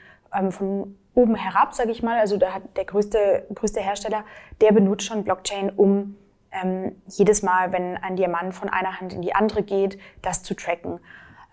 von 0.49 0.97
oben 1.14 1.35
herab, 1.35 1.75
sage 1.75 1.90
ich 1.90 2.02
mal, 2.02 2.19
also 2.19 2.38
da 2.38 2.54
hat 2.54 2.62
der 2.78 2.87
größte, 2.87 3.47
größte 3.54 3.81
Hersteller, 3.81 4.25
der 4.62 4.73
benutzt 4.73 5.07
schon 5.07 5.25
Blockchain, 5.25 5.71
um 5.71 6.16
jedes 7.07 7.43
Mal, 7.43 7.71
wenn 7.73 7.99
ein 7.99 8.16
Diamant 8.16 8.54
von 8.54 8.71
einer 8.71 8.99
Hand 8.99 9.12
in 9.12 9.21
die 9.21 9.35
andere 9.35 9.62
geht, 9.62 9.99
das 10.23 10.43
zu 10.43 10.54
tracken. 10.54 11.00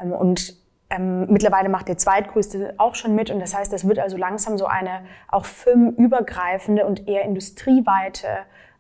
Ähm, 0.01 0.11
und 0.11 0.55
ähm, 0.89 1.27
mittlerweile 1.31 1.69
macht 1.69 1.87
der 1.87 1.97
zweitgrößte 1.97 2.75
auch 2.77 2.95
schon 2.95 3.15
mit 3.15 3.29
und 3.29 3.39
das 3.39 3.55
heißt, 3.55 3.71
es 3.71 3.87
wird 3.87 3.99
also 3.99 4.17
langsam 4.17 4.57
so 4.57 4.65
eine 4.65 5.05
auch 5.29 5.45
firmenübergreifende 5.45 6.85
und 6.85 7.07
eher 7.07 7.23
industrieweite 7.23 8.27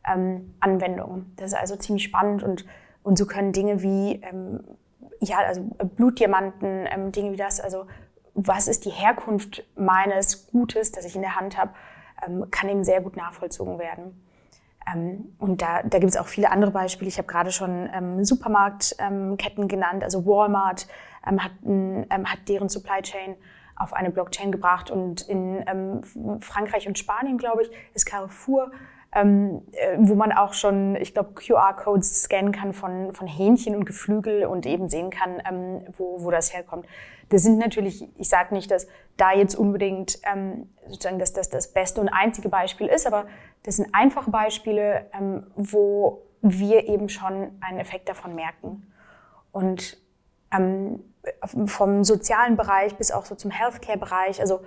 ähm, 0.05 0.53
Anwendung. 0.59 1.31
Das 1.37 1.53
ist 1.53 1.57
also 1.57 1.77
ziemlich 1.77 2.03
spannend 2.03 2.43
und, 2.43 2.65
und 3.03 3.17
so 3.17 3.25
können 3.25 3.53
Dinge 3.53 3.81
wie 3.81 4.21
ähm, 4.23 4.61
ja, 5.21 5.37
also 5.37 5.61
Blutdiamanten, 5.95 6.87
ähm, 6.91 7.11
Dinge 7.11 7.31
wie 7.31 7.37
das, 7.37 7.59
also 7.59 7.85
was 8.33 8.67
ist 8.67 8.85
die 8.85 8.89
Herkunft 8.89 9.63
meines 9.75 10.47
Gutes, 10.47 10.91
das 10.91 11.05
ich 11.05 11.15
in 11.15 11.21
der 11.21 11.35
Hand 11.35 11.57
habe, 11.57 11.73
ähm, 12.25 12.47
kann 12.49 12.69
eben 12.69 12.83
sehr 12.83 13.01
gut 13.01 13.15
nachvollzogen 13.15 13.77
werden. 13.79 14.21
Ähm, 14.91 15.33
und 15.37 15.61
da, 15.61 15.83
da 15.83 15.99
gibt 15.99 16.11
es 16.11 16.17
auch 16.17 16.27
viele 16.27 16.51
andere 16.51 16.71
Beispiele. 16.71 17.09
Ich 17.09 17.17
habe 17.17 17.27
gerade 17.27 17.51
schon 17.51 17.89
ähm, 17.93 18.23
Supermarktketten 18.23 19.63
ähm, 19.63 19.67
genannt, 19.67 20.03
also 20.03 20.25
Walmart 20.25 20.87
ähm, 21.27 21.43
hat, 21.43 21.51
ähm, 21.65 22.05
hat 22.09 22.39
deren 22.47 22.69
Supply 22.69 23.01
Chain 23.01 23.35
auf 23.75 23.93
eine 23.93 24.11
Blockchain 24.11 24.51
gebracht 24.51 24.91
und 24.91 25.21
in 25.21 25.63
ähm, 25.67 26.41
Frankreich 26.41 26.87
und 26.87 26.99
Spanien, 26.99 27.37
glaube 27.37 27.63
ich, 27.63 27.71
ist 27.93 28.05
Carrefour 28.05 28.71
ähm, 29.13 29.63
äh, 29.73 29.97
wo 29.99 30.15
man 30.15 30.31
auch 30.31 30.53
schon, 30.53 30.95
ich 30.95 31.13
glaube, 31.13 31.33
QR-Codes 31.33 32.23
scannen 32.23 32.51
kann 32.51 32.73
von, 32.73 33.13
von 33.13 33.27
Hähnchen 33.27 33.75
und 33.75 33.85
Geflügel 33.85 34.45
und 34.45 34.65
eben 34.65 34.89
sehen 34.89 35.09
kann, 35.09 35.41
ähm, 35.49 35.81
wo, 35.97 36.23
wo 36.23 36.31
das 36.31 36.53
herkommt. 36.53 36.85
Das 37.29 37.43
sind 37.43 37.57
natürlich, 37.57 38.07
ich 38.17 38.29
sage 38.29 38.53
nicht, 38.53 38.71
dass 38.71 38.87
da 39.17 39.33
jetzt 39.33 39.55
unbedingt 39.55 40.19
ähm, 40.31 40.69
sozusagen 40.87 41.19
das, 41.19 41.33
das 41.33 41.49
das 41.49 41.73
beste 41.73 41.99
und 41.99 42.09
einzige 42.09 42.49
Beispiel 42.49 42.87
ist, 42.87 43.05
aber 43.05 43.25
das 43.63 43.77
sind 43.77 43.89
einfache 43.93 44.31
Beispiele, 44.31 45.05
ähm, 45.13 45.47
wo 45.55 46.23
wir 46.41 46.87
eben 46.87 47.09
schon 47.09 47.51
einen 47.61 47.79
Effekt 47.79 48.09
davon 48.09 48.33
merken. 48.33 48.91
Und 49.51 49.97
ähm, 50.51 51.03
vom 51.65 52.03
sozialen 52.03 52.55
Bereich 52.55 52.95
bis 52.95 53.11
auch 53.11 53.25
so 53.25 53.35
zum 53.35 53.51
Healthcare-Bereich, 53.51 54.39
also 54.39 54.61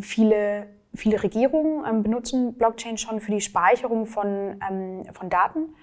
viele 0.00 0.66
viele 0.94 1.22
Regierungen 1.22 1.84
ähm, 1.86 2.02
benutzen 2.02 2.54
Blockchain 2.54 2.98
schon 2.98 3.20
für 3.20 3.32
die 3.32 3.40
Speicherung 3.40 4.06
von, 4.06 4.60
ähm, 4.68 5.04
von 5.12 5.28
Daten. 5.28 5.74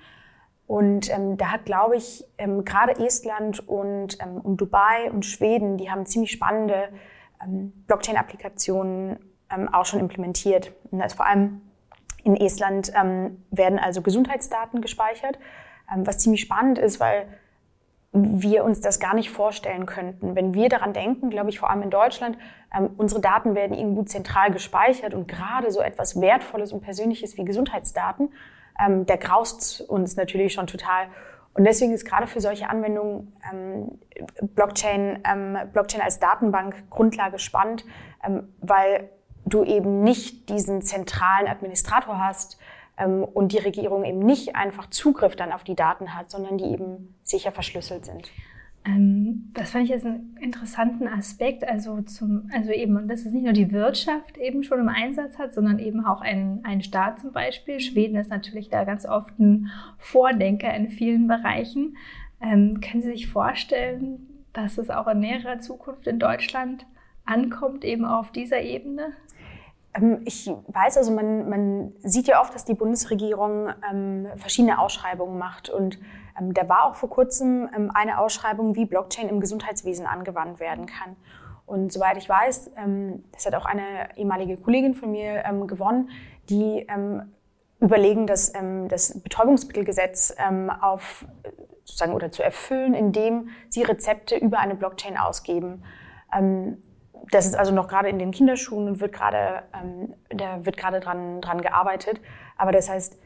Und 0.68 1.10
ähm, 1.14 1.38
da 1.38 1.52
hat, 1.52 1.66
glaube 1.66 1.98
ich, 1.98 2.24
ähm, 2.38 2.64
gerade 2.64 2.98
Estland 3.04 3.68
und, 3.68 4.18
ähm, 4.22 4.38
und 4.38 4.58
Dubai 4.58 5.12
und 5.12 5.26
Schweden, 5.26 5.78
die 5.78 5.92
haben 5.92 6.06
ziemlich 6.06 6.32
spannende 6.32 6.90
ähm, 7.44 7.74
Blockchain-Applikationen 7.88 9.20
auch 9.74 9.86
schon 9.86 10.00
implementiert. 10.00 10.72
Und 10.92 11.00
das 11.00 11.14
vor 11.14 11.26
allem 11.26 11.60
in 12.24 12.38
Estland 12.38 12.94
werden 12.94 13.80
also 13.80 14.02
Gesundheitsdaten 14.02 14.80
gespeichert, 14.80 15.38
was 15.94 16.20
ziemlich 16.20 16.40
spannend 16.40 16.80
ist, 16.80 17.02
weil 17.02 17.28
wir 18.14 18.66
uns 18.66 18.82
das 18.82 19.00
gar 19.00 19.16
nicht 19.16 19.30
vorstellen 19.30 19.86
könnten. 19.86 20.36
Wenn 20.36 20.54
wir 20.54 20.68
daran 20.68 20.92
denken, 20.92 21.30
glaube 21.30 21.50
ich, 21.50 21.60
vor 21.60 21.70
allem 21.70 21.82
in 21.82 21.90
Deutschland, 21.90 22.38
ähm, 22.76 22.90
unsere 22.98 23.22
Daten 23.22 23.56
werden 23.56 23.76
irgendwo 23.78 24.04
zentral 24.04 24.52
gespeichert 24.52 25.14
und 25.14 25.28
gerade 25.28 25.72
so 25.72 25.82
etwas 25.82 26.20
Wertvolles 26.20 26.74
und 26.74 26.82
Persönliches 26.82 27.38
wie 27.38 27.46
Gesundheitsdaten, 27.46 28.34
ähm, 28.80 29.06
der 29.06 29.18
graust 29.18 29.82
uns 29.82 30.18
natürlich 30.18 30.54
schon 30.54 30.68
total. 30.68 31.08
Und 31.54 31.64
deswegen 31.64 31.94
ist 31.94 32.06
gerade 32.06 32.28
für 32.28 32.42
solche 32.42 32.70
Anwendungen 32.70 33.34
ähm, 33.52 34.00
Blockchain, 34.56 35.20
ähm, 35.30 35.58
Blockchain 35.72 36.02
als 36.02 36.20
Datenbank 36.20 36.90
Grundlage 36.90 37.40
spannend, 37.40 37.86
ähm, 38.26 38.54
weil 38.60 39.10
du 39.46 39.64
eben 39.64 40.04
nicht 40.04 40.50
diesen 40.50 40.82
zentralen 40.82 41.48
Administrator 41.48 42.20
hast, 42.20 42.60
und 42.98 43.52
die 43.52 43.58
Regierung 43.58 44.04
eben 44.04 44.20
nicht 44.20 44.56
einfach 44.56 44.90
Zugriff 44.90 45.36
dann 45.36 45.52
auf 45.52 45.64
die 45.64 45.76
Daten 45.76 46.16
hat, 46.16 46.30
sondern 46.30 46.58
die 46.58 46.66
eben 46.66 47.16
sicher 47.24 47.52
verschlüsselt 47.52 48.06
sind. 48.06 48.32
Ähm, 48.86 49.52
das 49.54 49.72
fand 49.72 49.86
ich 49.86 49.92
jetzt 49.92 50.06
einen 50.06 50.38
interessanten 50.40 51.08
Aspekt. 51.08 51.68
Also 51.68 52.02
zum, 52.02 52.50
also 52.54 52.72
eben, 52.72 53.08
dass 53.08 53.26
es 53.26 53.34
nicht 53.34 53.44
nur 53.44 53.54
die 53.54 53.72
Wirtschaft 53.72 54.38
eben 54.38 54.64
schon 54.64 54.80
im 54.80 54.90
Einsatz 54.90 55.38
hat, 55.38 55.54
sondern 55.54 55.80
eben 55.80 56.06
auch 56.06 56.22
ein, 56.22 56.62
ein 56.64 56.82
Staat 56.82 57.20
zum 57.20 57.32
Beispiel. 57.32 57.80
Schweden 57.80 58.16
ist 58.16 58.30
natürlich 58.30 58.70
da 58.70 58.84
ganz 58.84 59.06
oft 59.06 59.38
ein 59.40 59.70
Vordenker 59.98 60.74
in 60.74 60.90
vielen 60.90 61.28
Bereichen. 61.28 61.98
Ähm, 62.42 62.82
können 62.82 63.04
Sie 63.04 63.12
sich 63.12 63.28
vorstellen, 63.28 64.28
dass 64.54 64.78
es 64.78 64.90
auch 64.90 65.08
in 65.08 65.20
näherer 65.20 65.60
Zukunft 65.60 66.08
in 66.08 66.20
Deutschland 66.20 66.86
ankommt, 67.26 67.86
eben 67.86 68.04
auf 68.06 68.32
dieser 68.32 68.62
Ebene? 68.62 69.14
Ähm, 69.94 70.22
ich 70.26 70.50
weiß, 70.68 70.98
also 70.98 71.12
man, 71.12 71.50
man 71.50 71.94
sieht 72.00 72.28
ja 72.28 72.42
oft, 72.42 72.54
dass 72.56 72.66
die 72.66 72.74
Bundesregierung 72.74 73.70
ähm, 73.90 74.28
verschiedene 74.38 74.80
Ausschreibungen 74.80 75.38
macht. 75.38 75.70
Und 75.70 76.00
ähm, 76.40 76.54
da 76.54 76.68
war 76.70 76.86
auch 76.86 76.96
vor 76.96 77.10
kurzem 77.10 77.70
ähm, 77.76 77.92
eine 77.94 78.20
Ausschreibung, 78.20 78.76
wie 78.76 78.86
Blockchain 78.86 79.30
im 79.30 79.40
Gesundheitswesen 79.40 80.06
angewandt 80.06 80.60
werden 80.60 80.86
kann. 80.86 81.16
Und 81.66 81.94
soweit 81.94 82.18
ich 82.18 82.28
weiß, 82.28 82.72
ähm, 82.78 83.24
das 83.32 83.46
hat 83.46 83.56
auch 83.56 83.66
eine 83.66 84.18
ehemalige 84.18 84.58
Kollegin 84.58 84.94
von 84.94 85.12
mir 85.12 85.44
ähm, 85.46 85.68
gewonnen, 85.68 86.10
die 86.50 86.86
überlegen, 87.80 88.28
das, 88.28 88.52
das 88.90 89.22
Betäubungsmittelgesetz 89.22 90.36
auf 90.82 91.26
sozusagen 91.86 92.14
oder 92.14 92.30
zu 92.30 92.44
erfüllen, 92.44 92.94
indem 92.94 93.50
sie 93.70 93.84
Rezepte 93.84 94.36
über 94.36 94.60
eine 94.60 94.76
Blockchain 94.76 95.18
ausgeben 95.18 95.84
das 97.30 97.46
ist 97.46 97.56
also 97.56 97.72
noch 97.72 97.88
gerade 97.88 98.10
in 98.10 98.20
den 98.20 98.32
Kinderschuhen 98.32 98.88
und 98.88 99.00
wird 99.00 99.14
gerade, 99.14 99.64
ähm, 99.74 100.14
da 100.30 100.66
wird 100.66 100.78
gerade 100.78 101.00
dran, 101.00 101.42
dran 101.42 101.62
gearbeitet. 101.62 102.20
Aber 102.58 102.72
das 102.72 102.90
heißt, 102.90 103.18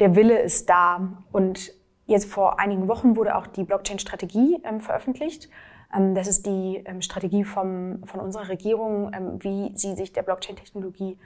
der 0.00 0.14
Wille 0.14 0.38
ist 0.38 0.68
da. 0.68 1.22
Und 1.32 1.72
jetzt 2.06 2.30
vor 2.30 2.58
einigen 2.58 2.88
Wochen 2.88 3.16
wurde 3.16 3.36
auch 3.36 3.46
die 3.46 3.64
Blockchain-Strategie 3.64 4.60
ähm, 4.64 4.80
veröffentlicht. 4.80 5.48
Ähm, 5.94 6.14
das 6.14 6.26
ist 6.26 6.46
die 6.46 6.82
ähm, 6.84 7.02
Strategie 7.02 7.44
vom, 7.44 8.02
von 8.04 8.20
unserer 8.20 8.48
Regierung, 8.48 9.12
ähm, 9.14 9.42
wie 9.42 9.72
sie 9.76 9.94
sich 9.94 10.12
der 10.12 10.22
Blockchain-Technologie 10.22 11.18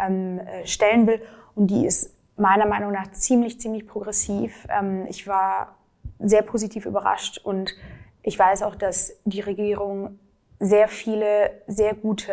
ähm, 0.00 0.38
äh, 0.38 0.66
stellen 0.66 1.06
will. 1.06 1.20
Und 1.54 1.68
die 1.68 1.86
ist 1.86 2.16
meiner 2.36 2.66
Meinung 2.66 2.92
nach 2.92 3.10
ziemlich, 3.12 3.60
ziemlich 3.60 3.86
progressiv. 3.86 4.66
Ähm, 4.70 5.06
ich 5.08 5.26
war 5.26 5.76
sehr 6.18 6.42
positiv 6.42 6.86
überrascht 6.86 7.38
und 7.38 7.74
ich 8.22 8.38
weiß 8.38 8.62
auch, 8.62 8.74
dass 8.74 9.18
die 9.24 9.40
Regierung 9.40 10.18
sehr 10.60 10.88
viele 10.88 11.62
sehr 11.66 11.94
gute 11.94 12.32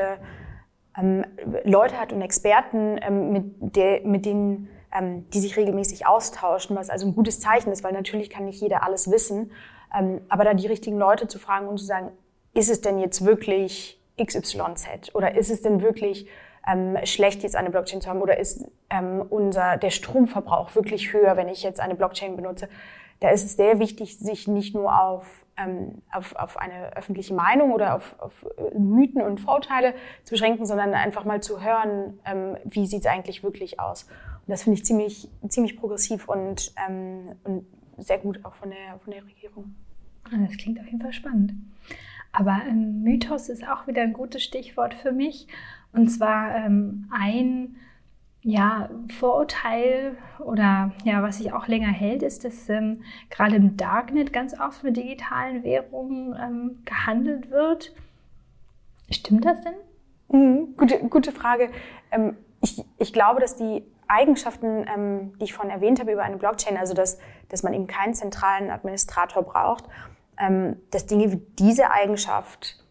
ähm, 0.98 1.26
Leute 1.64 2.00
hat 2.00 2.14
und 2.14 2.22
Experten, 2.22 3.00
ähm, 3.02 3.32
mit, 3.32 3.76
der, 3.76 4.02
mit 4.02 4.26
denen 4.26 4.70
ähm, 4.94 5.30
die 5.32 5.40
sich 5.40 5.58
regelmäßig 5.58 6.06
austauschen, 6.06 6.76
was 6.76 6.90
also 6.90 7.08
ein 7.08 7.16
gutes 7.16 7.40
Zeichen 7.40 7.72
ist, 7.72 7.84
weil 7.84 7.94
natürlich 7.94 8.30
kann 8.30 8.46
nicht 8.46 8.62
jeder 8.62 8.84
alles 8.84 9.10
wissen. 9.12 9.52
Ähm, 9.98 10.22
aber 10.30 10.44
da 10.44 10.54
die 10.54 10.68
richtigen 10.68 10.98
Leute 10.98 11.28
zu 11.28 11.40
fragen 11.40 11.68
und 11.68 11.78
zu 11.78 11.86
sagen, 11.86 12.12
ist 12.54 12.70
es 12.70 12.82
denn 12.82 12.98
jetzt 13.00 13.26
wirklich 13.26 14.02
XYZ 14.22 15.14
oder 15.14 15.36
ist 15.36 15.52
es 15.52 15.62
denn 15.62 15.82
wirklich 15.82 16.28
ähm, 16.68 16.98
schlecht, 17.04 17.44
jetzt 17.44 17.56
eine 17.56 17.70
Blockchain 17.70 18.02
zu 18.02 18.10
haben 18.10 18.22
oder 18.22 18.40
ist 18.40 18.66
ähm, 18.90 19.24
unser, 19.30 19.78
der 19.78 19.92
Stromverbrauch 19.92 20.76
wirklich 20.76 21.14
höher, 21.14 21.38
wenn 21.38 21.48
ich 21.50 21.64
jetzt 21.64 21.80
eine 21.80 21.96
Blockchain 21.96 22.36
benutze? 22.36 22.68
Da 23.20 23.30
ist 23.30 23.46
es 23.46 23.56
sehr 23.56 23.80
wichtig, 23.80 24.20
sich 24.20 24.48
nicht 24.48 24.76
nur 24.76 25.02
auf 25.02 25.46
ähm, 25.58 26.02
auf, 26.12 26.36
auf 26.36 26.58
eine 26.58 26.96
öffentliche 26.96 27.34
Meinung 27.34 27.72
oder 27.72 27.96
auf, 27.96 28.16
auf 28.20 28.46
äh, 28.58 28.78
Mythen 28.78 29.22
und 29.22 29.40
Vorurteile 29.40 29.94
zu 30.24 30.32
beschränken, 30.32 30.66
sondern 30.66 30.94
einfach 30.94 31.26
mal 31.26 31.42
zu 31.42 31.62
hören, 31.62 32.20
ähm, 32.26 32.58
wie 32.64 32.86
sieht 32.86 33.02
es 33.02 33.08
eigentlich 33.08 33.44
wirklich 33.44 33.80
aus. 33.80 34.04
Und 34.04 34.52
das 34.52 34.64
finde 34.64 34.78
ich 34.78 34.86
ziemlich, 34.86 35.30
ziemlich 35.50 35.78
progressiv 35.78 36.28
und, 36.28 36.74
ähm, 36.88 37.36
und 37.44 37.66
sehr 37.98 38.20
gut 38.20 38.46
auch 38.46 38.56
von 38.56 38.70
der, 38.70 39.00
von 39.00 39.12
der 39.12 39.26
Regierung. 39.26 39.76
Ah, 40.26 40.38
das 40.46 40.58
klingt 40.58 40.80
auf 40.80 40.86
jeden 40.86 41.02
Fall 41.02 41.14
spannend. 41.14 41.54
Aber 42.32 42.62
ähm, 42.68 43.02
Mythos 43.04 43.50
ist 43.50 43.68
auch 43.68 43.88
wieder 43.88 44.04
ein 44.04 44.14
gutes 44.14 44.44
Stichwort 44.44 44.94
für 44.94 45.12
mich. 45.12 45.48
Und 45.94 46.10
zwar 46.10 46.56
ähm, 46.56 47.10
ein 47.12 47.78
ja, 48.42 48.90
Vorurteil 49.20 50.16
oder 50.40 50.92
ja, 51.04 51.22
was 51.24 51.38
sich 51.38 51.52
auch 51.52 51.68
länger 51.68 51.90
hält, 51.90 52.24
ist, 52.24 52.46
dass 52.46 52.70
ähm, 52.70 53.02
gerade 53.30 53.56
im 53.56 53.78
Darknet 53.78 54.32
ganz 54.32 54.58
oft 54.60 54.84
mit 54.84 54.96
digitalen 54.96 55.64
Währungen 55.64 56.36
ähm, 56.40 56.82
gehandelt 56.86 57.50
wird. 57.52 57.94
Stimmt 59.10 59.46
das 59.46 59.62
denn? 59.62 59.74
Mhm, 60.30 60.76
gute, 60.78 61.00
gute 61.10 61.32
Frage. 61.32 61.72
Ähm, 62.12 62.38
ich, 62.62 62.84
ich 62.98 63.14
glaube, 63.14 63.40
dass 63.40 63.56
die 63.56 63.84
Eigenschaften, 64.08 64.86
ähm, 64.88 65.34
die 65.40 65.46
ich 65.46 65.54
vorhin 65.54 65.74
erwähnt 65.74 66.00
habe 66.00 66.14
über 66.14 66.24
eine 66.24 66.38
Blockchain, 66.38 66.78
also 66.78 66.94
dass, 66.94 67.20
dass 67.50 67.64
man 67.64 67.74
eben 67.74 67.88
keinen 67.88 68.14
zentralen 68.14 68.70
Administrator 68.70 69.44
braucht, 69.44 69.86
ähm, 70.40 70.78
dass 70.92 71.06
Dinge 71.06 71.32
wie 71.32 71.42
diese 71.60 71.92
Eigenschaft 71.92 72.84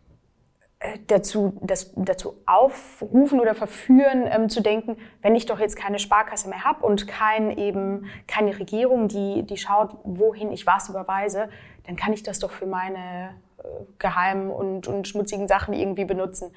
dazu, 1.07 1.57
das, 1.61 1.93
dazu 1.95 2.35
aufrufen 2.47 3.41
oder 3.41 3.55
verführen, 3.55 4.25
ähm, 4.27 4.49
zu 4.49 4.61
denken, 4.61 4.97
wenn 5.23 5.35
ich 5.35 5.47
doch 5.47 5.59
jetzt 5.59 5.77
keine 5.77 5.99
Sparkasse 5.99 6.49
mehr 6.49 6.65
habe 6.65 6.85
und 6.85 7.07
kein, 7.07 7.57
eben, 7.57 8.07
keine 8.27 8.59
Regierung, 8.59 9.09
die, 9.09 9.43
die 9.45 9.57
schaut, 9.57 9.97
wohin 10.05 10.53
ich 10.53 10.67
was 10.67 10.89
überweise, 10.89 11.49
dann 11.87 11.97
kann 11.97 12.13
ich 12.13 12.23
das 12.23 12.39
doch 12.39 12.51
für 12.51 12.67
meine 12.67 13.31
äh, 13.59 13.63
geheimen 13.99 14.51
und, 14.51 14.89
und 14.89 15.09
schmutzigen 15.09 15.49
Sachen 15.49 15.75
irgendwie 15.75 16.05
benutzen. 16.05 16.53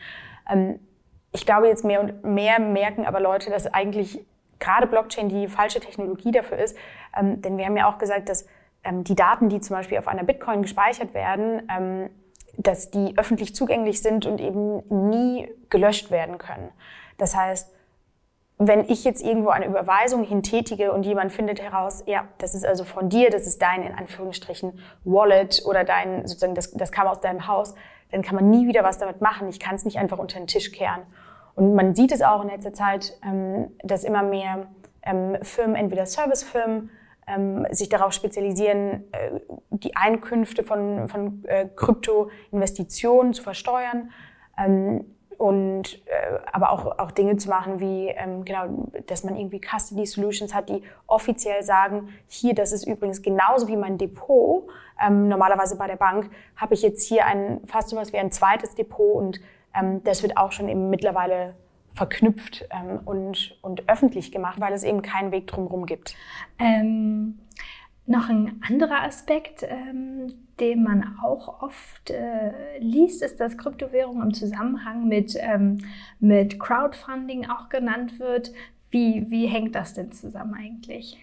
Ähm, 0.50 0.80
ich 1.32 1.46
glaube, 1.46 1.68
jetzt 1.68 1.86
mehr 1.86 2.02
und 2.02 2.24
mehr 2.24 2.60
merken 2.60 3.06
aber 3.06 3.20
Leute, 3.20 3.50
dass 3.50 3.72
eigentlich 3.72 4.26
gerade 4.60 4.88
Blockchain 4.88 5.30
die 5.30 5.48
falsche 5.48 5.80
Technologie 5.80 6.32
dafür 6.32 6.58
ist. 6.58 6.78
Ähm, 7.18 7.42
denn 7.42 7.58
wir 7.58 7.66
haben 7.66 7.78
ja 7.78 7.90
auch 7.90 7.98
gesagt, 7.98 8.30
dass 8.30 8.46
ähm, 8.84 9.04
die 9.04 9.16
Daten, 9.16 9.50
die 9.50 9.60
zum 9.62 9.76
Beispiel 9.76 9.98
auf 9.98 10.08
einer 10.08 10.24
Bitcoin 10.24 10.62
gespeichert 10.62 11.14
werden, 11.14 11.68
ähm, 11.70 12.10
dass 12.58 12.92
die 12.92 13.18
öffentlich 13.18 13.56
zugänglich 13.56 14.02
sind 14.02 14.26
und 14.26 14.40
eben 14.42 14.84
nie 15.10 15.50
gelöscht 15.70 16.12
werden 16.12 16.38
können. 16.38 16.70
Das 17.18 17.36
heißt, 17.36 17.74
wenn 18.62 18.90
ich 18.90 19.06
jetzt 19.06 19.24
irgendwo 19.24 19.50
eine 19.50 19.68
Überweisung 19.68 20.24
hintätige 20.24 20.92
und 20.92 21.06
jemand 21.06 21.32
findet 21.32 21.62
heraus, 21.62 22.04
ja, 22.06 22.28
das 22.40 22.54
ist 22.54 22.66
also 22.66 22.84
von 22.84 23.08
dir, 23.08 23.30
das 23.30 23.48
ist 23.48 23.62
dein 23.62 23.84
in 23.84 23.94
Anführungsstrichen 23.94 24.80
Wallet 25.06 25.64
oder 25.66 25.86
dein 25.86 26.28
sozusagen 26.28 26.56
das, 26.56 26.72
das 26.72 26.92
kam 26.92 27.08
aus 27.08 27.22
deinem 27.22 27.48
Haus, 27.48 27.74
dann 28.12 28.22
kann 28.22 28.36
man 28.36 28.50
nie 28.50 28.68
wieder 28.68 28.84
was 28.84 28.98
damit 28.98 29.22
machen. 29.22 29.48
Ich 29.48 29.62
kann 29.62 29.76
es 29.76 29.86
nicht 29.86 29.98
einfach 29.98 30.18
unter 30.18 30.38
den 30.38 30.48
Tisch 30.48 30.74
kehren. 30.74 31.04
Und 31.56 31.74
man 31.74 31.96
sieht 31.96 32.12
es 32.12 32.22
auch 32.22 32.42
in 32.42 32.50
letzter 32.50 32.74
Zeit, 32.74 33.18
ähm, 33.26 33.72
dass 33.82 34.04
immer 34.04 34.24
mehr 34.24 34.68
ähm, 35.04 35.38
Firmen, 35.42 35.76
entweder 35.76 36.06
Servicefirmen 36.06 36.90
ähm, 37.34 37.66
sich 37.72 37.90
darauf 37.90 38.14
spezialisieren, 38.14 39.04
äh, 39.12 39.40
die 39.70 39.96
Einkünfte 39.96 40.64
von, 40.64 41.08
von 41.08 41.44
äh, 41.46 41.68
Krypto-Investitionen 41.76 43.34
zu 43.34 43.44
versteuern. 43.44 44.12
Ähm, 44.58 45.06
und 45.38 46.06
äh, 46.06 46.38
aber 46.52 46.72
auch, 46.72 47.00
auch 47.00 47.12
Dinge 47.12 47.38
zu 47.38 47.48
machen 47.48 47.80
wie 47.80 48.10
ähm, 48.10 48.44
genau, 48.44 48.90
dass 49.08 49.24
man 49.24 49.38
irgendwie 49.38 49.62
Custody 49.62 50.06
Solutions 50.06 50.54
hat, 50.54 50.68
die 50.68 50.84
offiziell 51.08 51.64
sagen, 51.64 52.10
hier, 52.28 52.54
das 52.54 52.74
ist 52.74 52.86
übrigens 52.86 53.22
genauso 53.22 53.70
wie 53.70 53.78
mein 53.78 53.98
Depot. 53.98 54.68
Ähm, 55.02 55.30
normalerweise 55.30 55.78
bei 55.78 55.88
der 55.88 55.96
Bank 55.96 56.30
habe 56.58 56.74
ich 56.74 56.82
jetzt 56.82 57.08
hier 57.08 57.26
ein 57.26 57.62
fast 57.66 57.88
so 57.90 57.96
was 57.96 58.12
wie 58.12 58.18
ein 58.18 58.34
zweites 58.34 58.76
Depot 58.76 59.16
und 59.16 59.40
ähm, 59.74 60.04
das 60.04 60.24
wird 60.24 60.36
auch 60.36 60.52
schon 60.52 60.68
eben 60.68 60.90
mittlerweile 60.90 61.56
verknüpft 62.00 62.66
ähm, 62.72 63.02
und, 63.04 63.58
und 63.62 63.90
öffentlich 63.90 64.32
gemacht, 64.32 64.62
weil 64.62 64.72
es 64.72 64.84
eben 64.84 65.02
keinen 65.02 65.34
Weg 65.34 65.48
drumherum 65.48 65.86
gibt. 65.86 66.16
Ähm, 66.58 67.40
noch 68.06 68.30
ein 68.30 68.62
anderer 68.66 69.04
Aspekt, 69.04 69.64
ähm, 69.64 70.34
den 70.62 70.82
man 70.82 71.18
auch 71.22 71.62
oft 71.62 72.10
äh, 72.10 72.80
liest, 72.80 73.22
ist, 73.22 73.42
dass 73.42 73.58
Kryptowährung 73.58 74.22
im 74.22 74.34
Zusammenhang 74.34 75.10
mit, 75.10 75.36
ähm, 75.38 75.80
mit 76.22 76.58
Crowdfunding 76.58 77.50
auch 77.50 77.68
genannt 77.68 78.18
wird. 78.18 78.54
Wie, 78.92 79.30
wie 79.30 79.48
hängt 79.48 79.76
das 79.76 79.94
denn 79.94 80.14
zusammen 80.14 80.54
eigentlich? 80.54 81.20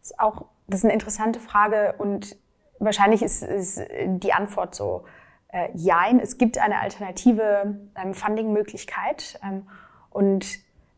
Das 0.00 0.10
ist 0.10 0.18
auch 0.18 0.46
das 0.68 0.80
ist 0.80 0.84
eine 0.84 0.94
interessante 0.94 1.38
Frage 1.38 1.94
und 1.98 2.36
wahrscheinlich 2.80 3.22
ist, 3.22 3.44
ist 3.44 3.80
die 4.04 4.32
Antwort 4.32 4.74
so, 4.74 5.04
äh, 5.48 5.68
jein, 5.74 6.18
es 6.18 6.38
gibt 6.38 6.58
eine 6.58 6.80
alternative 6.80 7.78
ähm, 7.94 8.14
Funding-Möglichkeit. 8.14 9.38
Ähm, 9.44 9.68
und 10.16 10.46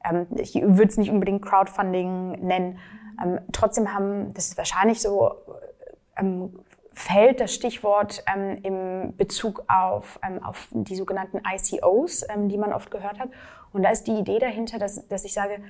ähm, 0.05 0.27
ich 0.37 0.55
würde 0.55 0.87
es 0.87 0.97
nicht 0.97 1.11
unbedingt 1.11 1.45
Crowdfunding 1.45 2.47
nennen. 2.47 2.79
Ähm, 3.23 3.41
trotzdem 3.53 3.93
haben, 3.93 4.33
das 4.35 4.47
ist 4.47 4.57
wahrscheinlich 4.57 5.03
so, 5.03 5.33
ähm, 6.17 6.57
fällt 6.93 7.41
das 7.41 7.53
Stichwort 7.53 8.25
ähm, 8.33 8.59
im 8.63 9.17
Bezug 9.17 9.65
auf, 9.69 10.21
ähm, 10.25 10.43
auf 10.43 10.69
die 10.71 10.95
sogenannten 10.95 11.41
ICOs, 11.45 12.25
ähm, 12.29 12.49
die 12.49 12.59
man 12.59 12.73
oft 12.73 12.91
gehört 12.91 13.19
hat. 13.19 13.29
Und 13.73 13.83
da 13.83 13.91
ist 13.91 14.07
die 14.07 14.19
Idee 14.19 14.39
dahinter, 14.39 14.79
dass, 14.79 15.07
dass 15.09 15.25
ich 15.25 15.33
sage, 15.33 15.63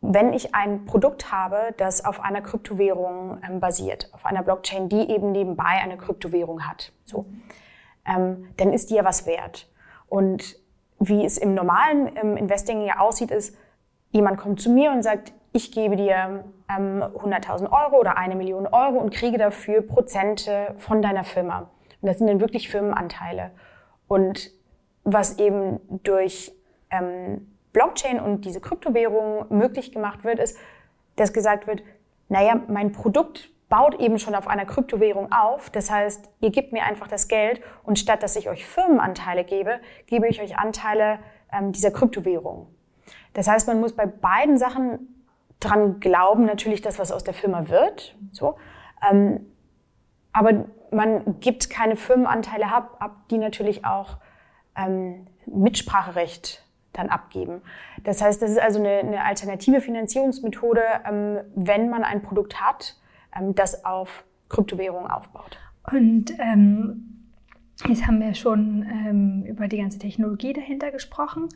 wenn 0.00 0.32
ich 0.32 0.54
ein 0.54 0.84
Produkt 0.84 1.32
habe, 1.32 1.72
das 1.78 2.04
auf 2.04 2.20
einer 2.20 2.42
Kryptowährung 2.42 3.40
ähm, 3.48 3.60
basiert, 3.60 4.10
auf 4.12 4.26
einer 4.26 4.42
Blockchain, 4.42 4.88
die 4.88 5.08
eben 5.08 5.32
nebenbei 5.32 5.80
eine 5.82 5.96
Kryptowährung 5.96 6.66
hat, 6.68 6.92
so, 7.04 7.26
ähm, 8.04 8.48
dann 8.56 8.72
ist 8.72 8.90
die 8.90 8.94
ja 8.94 9.04
was 9.04 9.26
wert. 9.26 9.68
Und 10.08 10.56
wie 10.98 11.24
es 11.24 11.38
im 11.38 11.54
normalen 11.54 12.08
im 12.16 12.36
Investing 12.36 12.84
ja 12.84 12.98
aussieht, 13.00 13.30
ist, 13.30 13.56
jemand 14.10 14.38
kommt 14.38 14.60
zu 14.60 14.70
mir 14.70 14.92
und 14.92 15.02
sagt, 15.02 15.32
ich 15.52 15.72
gebe 15.72 15.96
dir 15.96 16.44
ähm, 16.68 17.02
100.000 17.02 17.70
Euro 17.70 18.00
oder 18.00 18.18
eine 18.18 18.36
Million 18.36 18.66
Euro 18.66 18.98
und 18.98 19.10
kriege 19.10 19.38
dafür 19.38 19.82
Prozente 19.82 20.74
von 20.78 21.02
deiner 21.02 21.24
Firma. 21.24 21.70
Und 22.00 22.08
das 22.08 22.18
sind 22.18 22.26
dann 22.26 22.40
wirklich 22.40 22.68
Firmenanteile. 22.68 23.52
Und 24.08 24.50
was 25.04 25.38
eben 25.38 25.80
durch 26.02 26.52
ähm, 26.90 27.46
Blockchain 27.72 28.20
und 28.20 28.44
diese 28.44 28.60
Kryptowährung 28.60 29.46
möglich 29.50 29.92
gemacht 29.92 30.24
wird, 30.24 30.38
ist, 30.38 30.58
dass 31.16 31.32
gesagt 31.32 31.66
wird, 31.66 31.82
naja, 32.28 32.60
mein 32.68 32.92
Produkt 32.92 33.50
baut 33.76 34.00
eben 34.00 34.18
schon 34.18 34.34
auf 34.34 34.48
einer 34.48 34.64
Kryptowährung 34.64 35.32
auf. 35.32 35.68
Das 35.68 35.90
heißt, 35.90 36.30
ihr 36.40 36.50
gebt 36.50 36.72
mir 36.72 36.84
einfach 36.84 37.08
das 37.08 37.28
Geld 37.28 37.60
und 37.82 37.98
statt 37.98 38.22
dass 38.22 38.34
ich 38.34 38.48
euch 38.48 38.64
Firmenanteile 38.64 39.44
gebe, 39.44 39.80
gebe 40.06 40.26
ich 40.28 40.40
euch 40.40 40.56
Anteile 40.56 41.18
ähm, 41.52 41.72
dieser 41.72 41.90
Kryptowährung. 41.90 42.68
Das 43.34 43.48
heißt, 43.48 43.68
man 43.68 43.78
muss 43.78 43.94
bei 43.94 44.06
beiden 44.06 44.56
Sachen 44.56 45.22
dran 45.60 46.00
glauben, 46.00 46.46
natürlich 46.46 46.80
das, 46.80 46.98
was 46.98 47.12
aus 47.12 47.22
der 47.22 47.34
Firma 47.34 47.68
wird. 47.68 48.16
So. 48.32 48.56
Ähm, 49.10 49.44
aber 50.32 50.64
man 50.90 51.38
gibt 51.40 51.68
keine 51.68 51.96
Firmenanteile 51.96 52.68
ab, 52.68 52.96
ab 52.98 53.28
die 53.30 53.36
natürlich 53.36 53.84
auch 53.84 54.16
ähm, 54.74 55.26
Mitspracherecht 55.44 56.64
dann 56.94 57.10
abgeben. 57.10 57.60
Das 58.04 58.22
heißt, 58.22 58.40
das 58.40 58.52
ist 58.52 58.58
also 58.58 58.78
eine, 58.78 59.00
eine 59.00 59.22
alternative 59.22 59.82
Finanzierungsmethode, 59.82 60.82
ähm, 61.06 61.40
wenn 61.54 61.90
man 61.90 62.04
ein 62.04 62.22
Produkt 62.22 62.58
hat, 62.58 62.96
ähm, 63.38 63.54
das 63.54 63.84
auf 63.84 64.24
Kryptowährungen 64.48 65.10
aufbaut. 65.10 65.58
Und 65.90 66.32
ähm, 66.38 67.24
jetzt 67.86 68.06
haben 68.06 68.20
wir 68.20 68.34
schon 68.34 68.84
ähm, 68.90 69.44
über 69.46 69.68
die 69.68 69.78
ganze 69.78 69.98
Technologie 69.98 70.52
dahinter 70.52 70.90
gesprochen. 70.90 71.48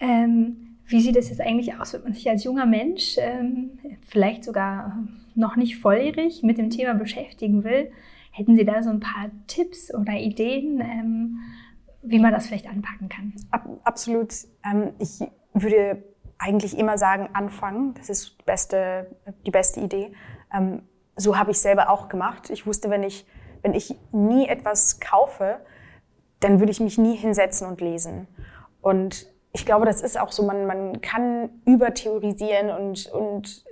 Ähm, 0.00 0.76
wie 0.86 1.00
sieht 1.00 1.16
es 1.16 1.30
jetzt 1.30 1.40
eigentlich 1.40 1.74
aus, 1.74 1.94
wenn 1.94 2.02
man 2.02 2.12
sich 2.12 2.28
als 2.28 2.44
junger 2.44 2.66
Mensch, 2.66 3.16
ähm, 3.18 3.78
vielleicht 4.06 4.44
sogar 4.44 4.98
noch 5.34 5.56
nicht 5.56 5.78
volljährig, 5.78 6.42
mit 6.42 6.58
dem 6.58 6.70
Thema 6.70 6.94
beschäftigen 6.94 7.64
will? 7.64 7.90
Hätten 8.30 8.56
Sie 8.56 8.64
da 8.64 8.82
so 8.82 8.90
ein 8.90 9.00
paar 9.00 9.30
Tipps 9.46 9.94
oder 9.94 10.12
Ideen, 10.12 10.80
ähm, 10.80 11.38
wie 12.02 12.18
man 12.18 12.32
das 12.32 12.48
vielleicht 12.48 12.68
anpacken 12.68 13.08
kann? 13.08 13.32
Ab, 13.50 13.66
absolut. 13.84 14.34
Ähm, 14.64 14.92
ich 14.98 15.20
würde 15.54 16.02
eigentlich 16.38 16.76
immer 16.76 16.98
sagen, 16.98 17.30
anfangen. 17.32 17.94
Das 17.94 18.10
ist 18.10 18.36
die 18.40 18.44
beste, 18.44 19.16
die 19.46 19.50
beste 19.50 19.80
Idee 19.80 20.12
so 21.16 21.36
habe 21.38 21.50
ich 21.50 21.58
selber 21.58 21.90
auch 21.90 22.08
gemacht. 22.08 22.50
Ich 22.50 22.66
wusste, 22.66 22.90
wenn 22.90 23.02
ich, 23.02 23.26
wenn 23.62 23.74
ich 23.74 23.94
nie 24.12 24.48
etwas 24.48 25.00
kaufe, 25.00 25.60
dann 26.40 26.60
würde 26.60 26.72
ich 26.72 26.80
mich 26.80 26.98
nie 26.98 27.16
hinsetzen 27.16 27.66
und 27.66 27.80
lesen. 27.80 28.28
Und 28.80 29.26
ich 29.52 29.64
glaube, 29.64 29.86
das 29.86 30.02
ist 30.02 30.18
auch 30.18 30.32
so, 30.32 30.42
man, 30.42 30.66
man 30.66 31.00
kann 31.00 31.48
übertheorisieren 31.64 32.70
und, 32.70 33.06
und, 33.06 33.64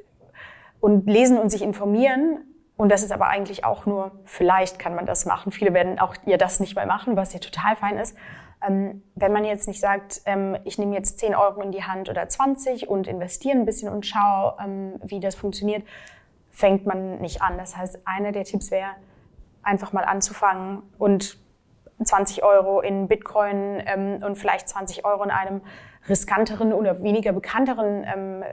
und 0.80 1.06
lesen 1.06 1.38
und 1.38 1.50
sich 1.50 1.62
informieren. 1.62 2.44
Und 2.76 2.90
das 2.90 3.02
ist 3.02 3.12
aber 3.12 3.26
eigentlich 3.26 3.64
auch 3.64 3.84
nur, 3.84 4.12
vielleicht 4.24 4.78
kann 4.78 4.94
man 4.94 5.06
das 5.06 5.26
machen. 5.26 5.52
Viele 5.52 5.74
werden 5.74 5.98
auch 5.98 6.14
ja 6.24 6.36
das 6.36 6.60
nicht 6.60 6.74
mal 6.74 6.86
machen, 6.86 7.16
was 7.16 7.32
ja 7.32 7.40
total 7.40 7.76
fein 7.76 7.98
ist. 7.98 8.16
Ähm, 8.66 9.02
wenn 9.16 9.32
man 9.32 9.44
jetzt 9.44 9.66
nicht 9.66 9.80
sagt, 9.80 10.22
ähm, 10.24 10.56
ich 10.64 10.78
nehme 10.78 10.94
jetzt 10.94 11.18
10 11.18 11.34
Euro 11.34 11.60
in 11.62 11.72
die 11.72 11.82
Hand 11.82 12.08
oder 12.08 12.28
20 12.28 12.88
und 12.88 13.08
investiere 13.08 13.56
ein 13.56 13.66
bisschen 13.66 13.92
und 13.92 14.06
schaue, 14.06 14.56
ähm, 14.64 14.94
wie 15.02 15.20
das 15.20 15.34
funktioniert, 15.34 15.82
fängt 16.52 16.86
man 16.86 17.18
nicht 17.20 17.42
an. 17.42 17.58
Das 17.58 17.76
heißt, 17.76 18.06
einer 18.06 18.30
der 18.30 18.44
Tipps 18.44 18.70
wäre, 18.70 18.90
einfach 19.62 19.92
mal 19.92 20.04
anzufangen 20.04 20.82
und 20.98 21.38
20 22.04 22.42
Euro 22.44 22.80
in 22.80 23.08
Bitcoin 23.08 23.82
ähm, 23.86 24.22
und 24.24 24.36
vielleicht 24.36 24.68
20 24.68 25.04
Euro 25.04 25.22
in 25.24 25.30
einem 25.30 25.62
riskanteren 26.08 26.72
oder 26.72 27.02
weniger 27.02 27.32
bekannteren 27.32 28.04
ähm, 28.04 28.44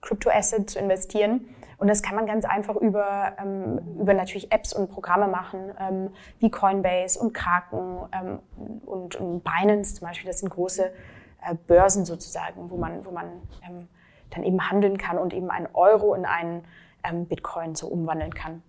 Crypto-Asset 0.00 0.70
zu 0.70 0.78
investieren. 0.78 1.48
Und 1.78 1.88
das 1.88 2.02
kann 2.02 2.16
man 2.16 2.26
ganz 2.26 2.44
einfach 2.44 2.76
über, 2.76 3.36
ähm, 3.40 3.80
über 4.00 4.14
natürlich 4.14 4.50
Apps 4.52 4.72
und 4.72 4.90
Programme 4.90 5.28
machen, 5.28 5.72
ähm, 5.78 6.10
wie 6.40 6.50
Coinbase 6.50 7.18
und 7.18 7.34
Kraken 7.34 7.98
ähm, 8.12 8.38
und, 8.84 9.16
und 9.16 9.44
Binance 9.44 9.94
zum 9.94 10.08
Beispiel. 10.08 10.28
Das 10.28 10.40
sind 10.40 10.50
große 10.50 10.86
äh, 10.86 11.54
Börsen 11.66 12.04
sozusagen, 12.04 12.70
wo 12.70 12.76
man, 12.76 13.04
wo 13.04 13.10
man 13.10 13.26
ähm, 13.68 13.88
dann 14.30 14.44
eben 14.44 14.68
handeln 14.70 14.98
kann 14.98 15.18
und 15.18 15.32
eben 15.32 15.50
einen 15.50 15.68
Euro 15.72 16.14
in 16.14 16.24
einen 16.24 16.64
ähm, 17.04 17.26
Bitcoin 17.26 17.74
so 17.74 17.88
umwandeln 17.88 18.34
kann. 18.34 18.62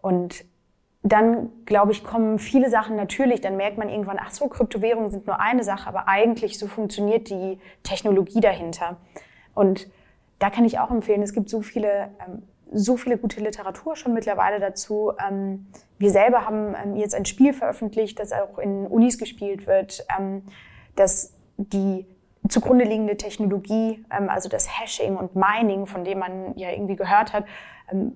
Und 0.00 0.44
dann, 1.02 1.50
glaube 1.66 1.92
ich, 1.92 2.02
kommen 2.02 2.38
viele 2.38 2.70
Sachen 2.70 2.96
natürlich. 2.96 3.40
Dann 3.40 3.56
merkt 3.56 3.76
man 3.76 3.90
irgendwann, 3.90 4.18
ach 4.20 4.30
so, 4.30 4.48
Kryptowährungen 4.48 5.10
sind 5.10 5.26
nur 5.26 5.38
eine 5.38 5.62
Sache, 5.62 5.86
aber 5.86 6.08
eigentlich 6.08 6.58
so 6.58 6.66
funktioniert 6.66 7.28
die 7.28 7.58
Technologie 7.82 8.40
dahinter. 8.40 8.96
Und 9.54 9.88
da 10.38 10.50
kann 10.50 10.64
ich 10.64 10.78
auch 10.78 10.90
empfehlen, 10.90 11.22
es 11.22 11.34
gibt 11.34 11.48
so 11.50 11.60
viele 11.60 12.10
ähm, 12.26 12.42
so 12.74 12.96
viele 12.96 13.16
gute 13.16 13.40
Literatur 13.40 13.96
schon 13.96 14.12
mittlerweile 14.12 14.58
dazu. 14.58 15.12
Ähm, 15.24 15.66
wir 15.98 16.10
selber 16.10 16.44
haben 16.44 16.74
ähm, 16.74 16.96
jetzt 16.96 17.14
ein 17.14 17.24
Spiel 17.24 17.52
veröffentlicht, 17.52 18.18
das 18.18 18.32
auch 18.32 18.58
in 18.58 18.86
Unis 18.86 19.18
gespielt 19.18 19.66
wird, 19.66 20.04
ähm, 20.18 20.42
das 20.96 21.32
die 21.56 22.04
zugrunde 22.48 22.84
liegende 22.84 23.16
Technologie, 23.16 24.04
ähm, 24.10 24.28
also 24.28 24.48
das 24.48 24.80
Hashing 24.80 25.16
und 25.16 25.34
Mining, 25.34 25.86
von 25.86 26.04
dem 26.04 26.18
man 26.18 26.56
ja 26.56 26.70
irgendwie 26.70 26.96
gehört 26.96 27.32
hat, 27.32 27.44
ähm, 27.90 28.12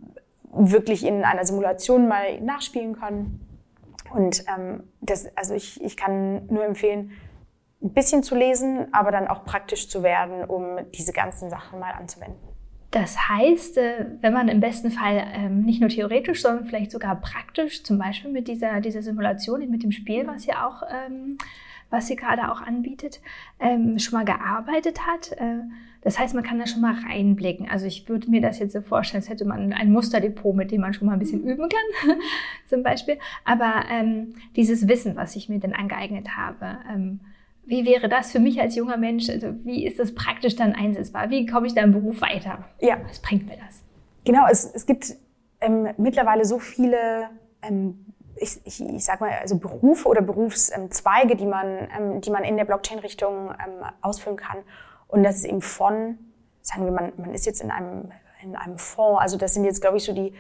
wirklich 0.53 1.05
in 1.05 1.25
einer 1.25 1.45
Simulation 1.45 2.09
mal 2.09 2.41
nachspielen 2.41 2.99
kann. 2.99 3.41
Und 4.13 4.45
ähm, 4.49 4.85
das, 5.01 5.35
also 5.37 5.55
ich, 5.55 5.83
ich 5.83 5.97
kann 5.97 6.47
nur 6.47 6.65
empfehlen, 6.65 7.13
ein 7.83 7.93
bisschen 7.93 8.23
zu 8.23 8.35
lesen, 8.35 8.93
aber 8.93 9.13
dann 9.13 9.29
auch 9.29 9.45
praktisch 9.45 9.89
zu 9.89 10.03
werden, 10.03 10.45
um 10.45 10.79
diese 10.95 11.13
ganzen 11.13 11.49
Sachen 11.49 11.79
mal 11.79 11.93
anzuwenden. 11.93 12.41
Das 12.91 13.29
heißt, 13.29 13.77
äh, 13.77 14.07
wenn 14.21 14.33
man 14.33 14.49
im 14.49 14.61
besten 14.61 14.91
Fall 14.91 15.51
nicht 15.51 15.81
nur 15.81 15.91
theoretisch, 15.91 16.43
sondern 16.43 16.65
vielleicht 16.65 16.91
sogar 16.91 17.17
praktisch, 17.21 17.85
zum 17.85 17.99
Beispiel 17.99 18.33
mit 18.33 18.49
dieser, 18.49 18.81
dieser 18.81 19.03
Simulation, 19.03 19.69
mit 19.71 19.83
dem 19.83 19.93
Spiel, 19.93 20.27
was 20.27 20.47
ja 20.47 20.67
auch, 20.67 20.83
was 21.91 22.07
sie 22.07 22.17
gerade 22.17 22.51
auch 22.51 22.61
anbietet, 22.61 23.21
ähm, 23.61 23.99
schon 23.99 24.19
mal 24.19 24.25
gearbeitet 24.25 25.07
hat. 25.07 25.33
Äh, 25.33 25.63
das 26.03 26.19
heißt, 26.19 26.35
man 26.35 26.45
kann 26.45 26.59
da 26.59 26.67
schon 26.67 26.81
mal 26.81 26.95
reinblicken. 26.95 27.69
Also 27.69 27.87
ich 27.87 28.09
würde 28.09 28.31
mir 28.31 28.41
das 28.41 28.59
jetzt 28.59 28.73
so 28.73 28.81
vorstellen, 28.81 29.23
als 29.23 29.29
hätte 29.29 29.45
man 29.45 29.73
ein 29.73 29.93
Musterdepot, 29.93 30.55
mit 30.55 30.71
dem 30.71 30.81
man 30.81 30.95
schon 30.95 31.07
mal 31.07 31.15
ein 31.15 31.19
bisschen 31.19 31.43
üben 31.43 31.69
kann, 31.69 32.17
zum 32.69 32.83
Beispiel. 32.83 33.19
Aber 33.45 33.85
dieses 34.55 34.87
Wissen, 34.87 35.17
was 35.17 35.35
ich 35.35 35.49
mir 35.49 35.59
dann 35.59 35.73
angeeignet 35.73 36.37
habe, 36.37 37.19
wie 37.69 37.85
wäre 37.85 38.09
das 38.09 38.33
für 38.33 38.41
mich 38.41 38.61
als 38.61 38.77
junger 38.77 38.97
Mensch? 38.97 39.29
Also 39.29 39.55
wie 39.65 39.87
ist 39.87 39.99
das 39.99 40.15
praktisch 40.15 40.57
dann 40.57 40.73
einsetzbar? 40.73 41.29
Wie 41.29 41.45
komme 41.45 41.67
ich 41.67 41.75
da 41.75 41.83
im 41.83 41.93
Beruf 41.93 42.23
weiter? 42.23 42.65
Ja. 42.81 42.97
Was 43.07 43.21
bringt 43.21 43.47
mir 43.47 43.59
das? 43.59 43.83
Genau, 44.25 44.47
es, 44.51 44.65
es 44.65 44.87
gibt 44.87 45.15
ähm, 45.61 45.89
mittlerweile 45.99 46.47
so 46.47 46.59
viele, 46.59 47.29
ähm, 47.61 48.07
ich, 48.41 48.61
ich, 48.65 48.81
ich 48.81 49.05
sag 49.05 49.21
mal, 49.21 49.31
also 49.41 49.59
Berufe 49.59 50.09
oder 50.09 50.23
Berufszweige, 50.23 51.37
die 51.37 51.47
man, 51.47 51.89
ähm, 51.97 52.21
die 52.21 52.31
man 52.31 52.45
in 52.45 52.57
der 52.57 52.65
Blockchain-Richtung 52.65 53.51
ähm, 53.51 53.85
ausfüllen 54.01 54.37
kann. 54.37 54.59
Und 55.09 55.23
das 55.23 55.37
ist 55.37 55.45
eben 55.45 55.63
von, 55.63 56.19
sagen 56.63 56.85
wir, 56.85 56.93
man, 56.93 57.13
man 57.17 57.35
ist 57.35 57.47
jetzt 57.47 57.63
in 57.63 57.71
einem, 57.71 58.13
in 58.43 58.57
einem 58.57 58.79
Fonds, 58.79 59.21
also 59.21 59.37
das 59.37 59.55
sind 59.55 59.65
jetzt, 59.65 59.81
glaube 59.81 59.97
ich, 59.97 60.05
so 60.05 60.13
die 60.13 60.35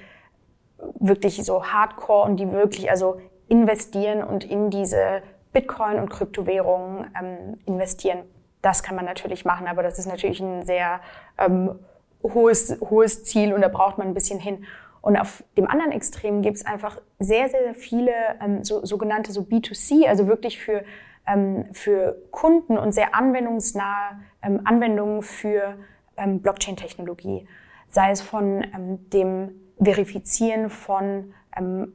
wirklich 1.00 1.44
so 1.44 1.64
Hardcore 1.64 2.24
und 2.24 2.36
die 2.36 2.50
wirklich 2.52 2.90
also 2.90 3.20
investieren 3.48 4.22
und 4.22 4.44
in 4.44 4.70
diese 4.70 5.22
Bitcoin 5.52 5.98
und 5.98 6.08
Kryptowährungen 6.08 7.10
ähm, 7.20 7.58
investieren. 7.64 8.20
Das 8.62 8.82
kann 8.82 8.96
man 8.96 9.04
natürlich 9.04 9.44
machen, 9.44 9.66
aber 9.66 9.82
das 9.82 9.98
ist 9.98 10.06
natürlich 10.06 10.40
ein 10.40 10.64
sehr 10.64 11.00
ähm, 11.38 11.78
hohes, 12.22 12.76
hohes 12.80 13.24
Ziel 13.24 13.52
und 13.54 13.62
da 13.62 13.68
braucht 13.68 13.98
man 13.98 14.08
ein 14.08 14.14
bisschen 14.14 14.38
hin. 14.38 14.64
Und 15.00 15.16
auf 15.16 15.44
dem 15.56 15.68
anderen 15.68 15.92
Extrem 15.92 16.42
gibt 16.42 16.56
es 16.56 16.66
einfach 16.66 17.00
sehr, 17.18 17.48
sehr 17.48 17.74
viele 17.74 18.12
ähm, 18.42 18.64
so, 18.64 18.84
sogenannte 18.84 19.32
so 19.32 19.42
B2C, 19.42 20.06
also 20.06 20.26
wirklich 20.26 20.58
für, 20.58 20.84
ähm, 21.26 21.66
für 21.72 22.16
Kunden 22.30 22.78
und 22.78 22.92
sehr 22.92 23.14
anwendungsnahe 23.14 24.20
ähm, 24.42 24.60
Anwendungen 24.64 25.22
für 25.22 25.76
ähm, 26.16 26.40
Blockchain-Technologie. 26.40 27.46
Sei 27.88 28.10
es 28.10 28.20
von 28.20 28.64
ähm, 28.74 29.10
dem 29.10 29.50
Verifizieren 29.80 30.70
von 30.70 31.32
ähm, 31.56 31.92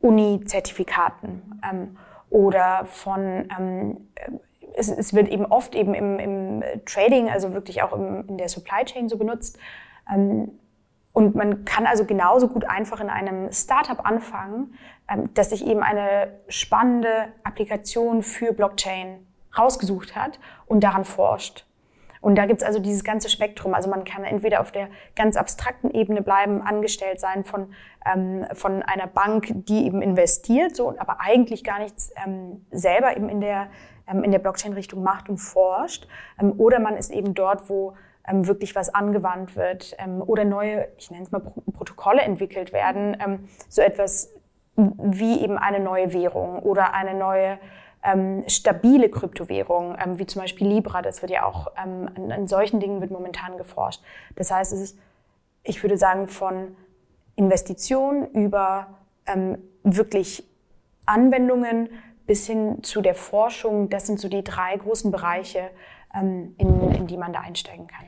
Uni-Zertifikaten. 0.00 1.42
Oder 2.30 2.86
von 2.86 3.48
ähm, 3.56 4.08
es, 4.74 4.88
es, 4.88 5.14
wird 5.14 5.28
eben 5.28 5.46
oft 5.46 5.74
eben 5.74 5.94
im, 5.94 6.18
im 6.18 6.64
Trading, 6.86 7.28
also 7.28 7.54
wirklich 7.54 7.82
auch 7.82 7.92
im, 7.92 8.26
in 8.28 8.38
der 8.38 8.48
Supply 8.48 8.84
Chain 8.84 9.08
so 9.08 9.18
benutzt. 9.18 9.58
Ähm, 10.12 10.58
und 11.12 11.34
man 11.34 11.64
kann 11.64 11.86
also 11.86 12.04
genauso 12.04 12.48
gut 12.48 12.64
einfach 12.64 13.00
in 13.00 13.10
einem 13.10 13.52
Startup 13.52 14.04
anfangen, 14.06 14.74
ähm, 15.08 15.30
das 15.34 15.50
sich 15.50 15.66
eben 15.66 15.82
eine 15.82 16.40
spannende 16.48 17.28
Applikation 17.44 18.22
für 18.22 18.52
Blockchain 18.52 19.26
rausgesucht 19.56 20.16
hat 20.16 20.38
und 20.66 20.82
daran 20.82 21.04
forscht. 21.04 21.66
Und 22.22 22.36
da 22.36 22.46
gibt's 22.46 22.62
also 22.62 22.78
dieses 22.78 23.02
ganze 23.02 23.28
Spektrum. 23.28 23.74
Also 23.74 23.90
man 23.90 24.04
kann 24.04 24.24
entweder 24.24 24.60
auf 24.60 24.70
der 24.70 24.88
ganz 25.16 25.36
abstrakten 25.36 25.90
Ebene 25.90 26.22
bleiben, 26.22 26.62
angestellt 26.62 27.18
sein 27.20 27.44
von, 27.44 27.74
ähm, 28.06 28.46
von 28.54 28.82
einer 28.82 29.08
Bank, 29.08 29.48
die 29.50 29.84
eben 29.84 30.00
investiert, 30.00 30.76
so, 30.76 30.94
aber 30.98 31.20
eigentlich 31.20 31.64
gar 31.64 31.80
nichts 31.80 32.12
ähm, 32.24 32.64
selber 32.70 33.16
eben 33.16 33.28
in 33.28 33.40
der, 33.40 33.68
ähm, 34.06 34.22
in 34.22 34.30
der 34.30 34.38
Blockchain-Richtung 34.38 35.02
macht 35.02 35.28
und 35.28 35.38
forscht. 35.38 36.06
Ähm, 36.40 36.54
oder 36.58 36.78
man 36.78 36.96
ist 36.96 37.10
eben 37.10 37.34
dort, 37.34 37.68
wo 37.68 37.96
ähm, 38.26 38.46
wirklich 38.46 38.74
was 38.74 38.94
angewandt 38.94 39.56
wird 39.56 39.96
ähm, 39.98 40.22
oder 40.24 40.44
neue, 40.44 40.88
ich 40.96 41.10
nenne 41.10 41.24
es 41.24 41.32
mal 41.32 41.40
Pro 41.40 41.60
Protokolle 41.72 42.22
entwickelt 42.22 42.72
werden. 42.72 43.16
Ähm, 43.24 43.48
so 43.68 43.82
etwas 43.82 44.30
wie 44.76 45.40
eben 45.40 45.58
eine 45.58 45.80
neue 45.80 46.12
Währung 46.12 46.60
oder 46.60 46.94
eine 46.94 47.14
neue 47.14 47.58
ähm, 48.02 48.44
stabile 48.48 49.08
Kryptowährungen, 49.08 49.96
ähm, 50.02 50.18
wie 50.18 50.26
zum 50.26 50.42
Beispiel 50.42 50.66
Libra, 50.66 51.02
das 51.02 51.22
wird 51.22 51.30
ja 51.30 51.44
auch, 51.44 51.68
ähm, 51.82 52.08
an, 52.16 52.32
an, 52.32 52.48
solchen 52.48 52.80
Dingen 52.80 53.00
wird 53.00 53.10
momentan 53.10 53.56
geforscht. 53.58 54.02
Das 54.36 54.50
heißt, 54.50 54.72
es 54.72 54.80
ist, 54.80 54.98
ich 55.62 55.82
würde 55.82 55.96
sagen, 55.96 56.26
von 56.26 56.76
Investitionen 57.36 58.26
über 58.32 58.88
ähm, 59.26 59.58
wirklich 59.84 60.44
Anwendungen 61.06 61.88
bis 62.26 62.46
hin 62.46 62.82
zu 62.82 63.02
der 63.02 63.14
Forschung, 63.14 63.88
das 63.88 64.06
sind 64.06 64.18
so 64.18 64.28
die 64.28 64.42
drei 64.42 64.76
großen 64.76 65.10
Bereiche, 65.10 65.70
in, 66.14 66.92
in 66.94 67.06
die 67.06 67.16
man 67.16 67.32
da 67.32 67.40
einsteigen 67.40 67.86
kann. 67.86 68.04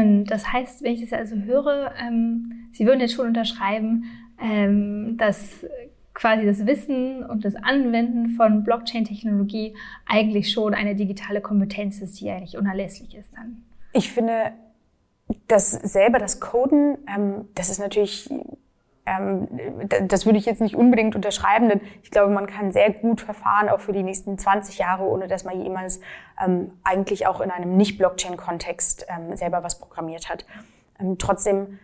Und 0.00 0.26
das 0.26 0.52
heißt, 0.52 0.82
wenn 0.82 0.92
ich 0.92 1.00
das 1.00 1.12
also 1.12 1.36
höre, 1.36 1.92
ähm, 1.98 2.68
Sie 2.72 2.86
würden 2.86 3.00
jetzt 3.00 3.14
schon 3.14 3.26
unterschreiben, 3.26 4.04
ähm, 4.40 5.16
dass 5.16 5.64
quasi 6.14 6.44
das 6.44 6.66
Wissen 6.66 7.24
und 7.24 7.44
das 7.44 7.54
Anwenden 7.54 8.30
von 8.30 8.64
Blockchain-Technologie 8.64 9.74
eigentlich 10.06 10.52
schon 10.52 10.74
eine 10.74 10.96
digitale 10.96 11.40
Kompetenz 11.40 12.00
ist, 12.00 12.20
die 12.20 12.30
eigentlich 12.30 12.58
unerlässlich 12.58 13.14
ist 13.14 13.34
dann. 13.36 13.64
Ich 13.92 14.12
finde, 14.12 14.52
dass 15.46 15.70
selber 15.70 16.18
das 16.18 16.40
Coden, 16.40 16.98
ähm, 17.08 17.46
das 17.54 17.70
ist 17.70 17.78
natürlich, 17.78 18.30
ähm, 18.30 18.42
das 20.08 20.26
würde 20.26 20.38
ich 20.38 20.46
jetzt 20.46 20.60
nicht 20.60 20.76
unbedingt 20.76 21.14
unterschreiben, 21.14 21.68
denn 21.68 21.80
ich 22.02 22.10
glaube, 22.10 22.32
man 22.32 22.46
kann 22.46 22.72
sehr 22.72 22.92
gut 22.92 23.20
verfahren, 23.20 23.68
auch 23.68 23.80
für 23.80 23.92
die 23.92 24.02
nächsten 24.02 24.38
20 24.38 24.78
Jahre, 24.78 25.04
ohne 25.04 25.28
dass 25.28 25.44
man 25.44 25.60
jemals 25.60 26.00
ähm, 26.42 26.72
eigentlich 26.84 27.26
auch 27.26 27.40
in 27.40 27.50
einem 27.50 27.76
Nicht-Blockchain-Kontext 27.76 29.06
ähm, 29.08 29.36
selber 29.36 29.62
was 29.62 29.78
programmiert 29.78 30.28
hat. 30.28 30.46
Ähm, 31.00 31.18
trotzdem 31.18 31.78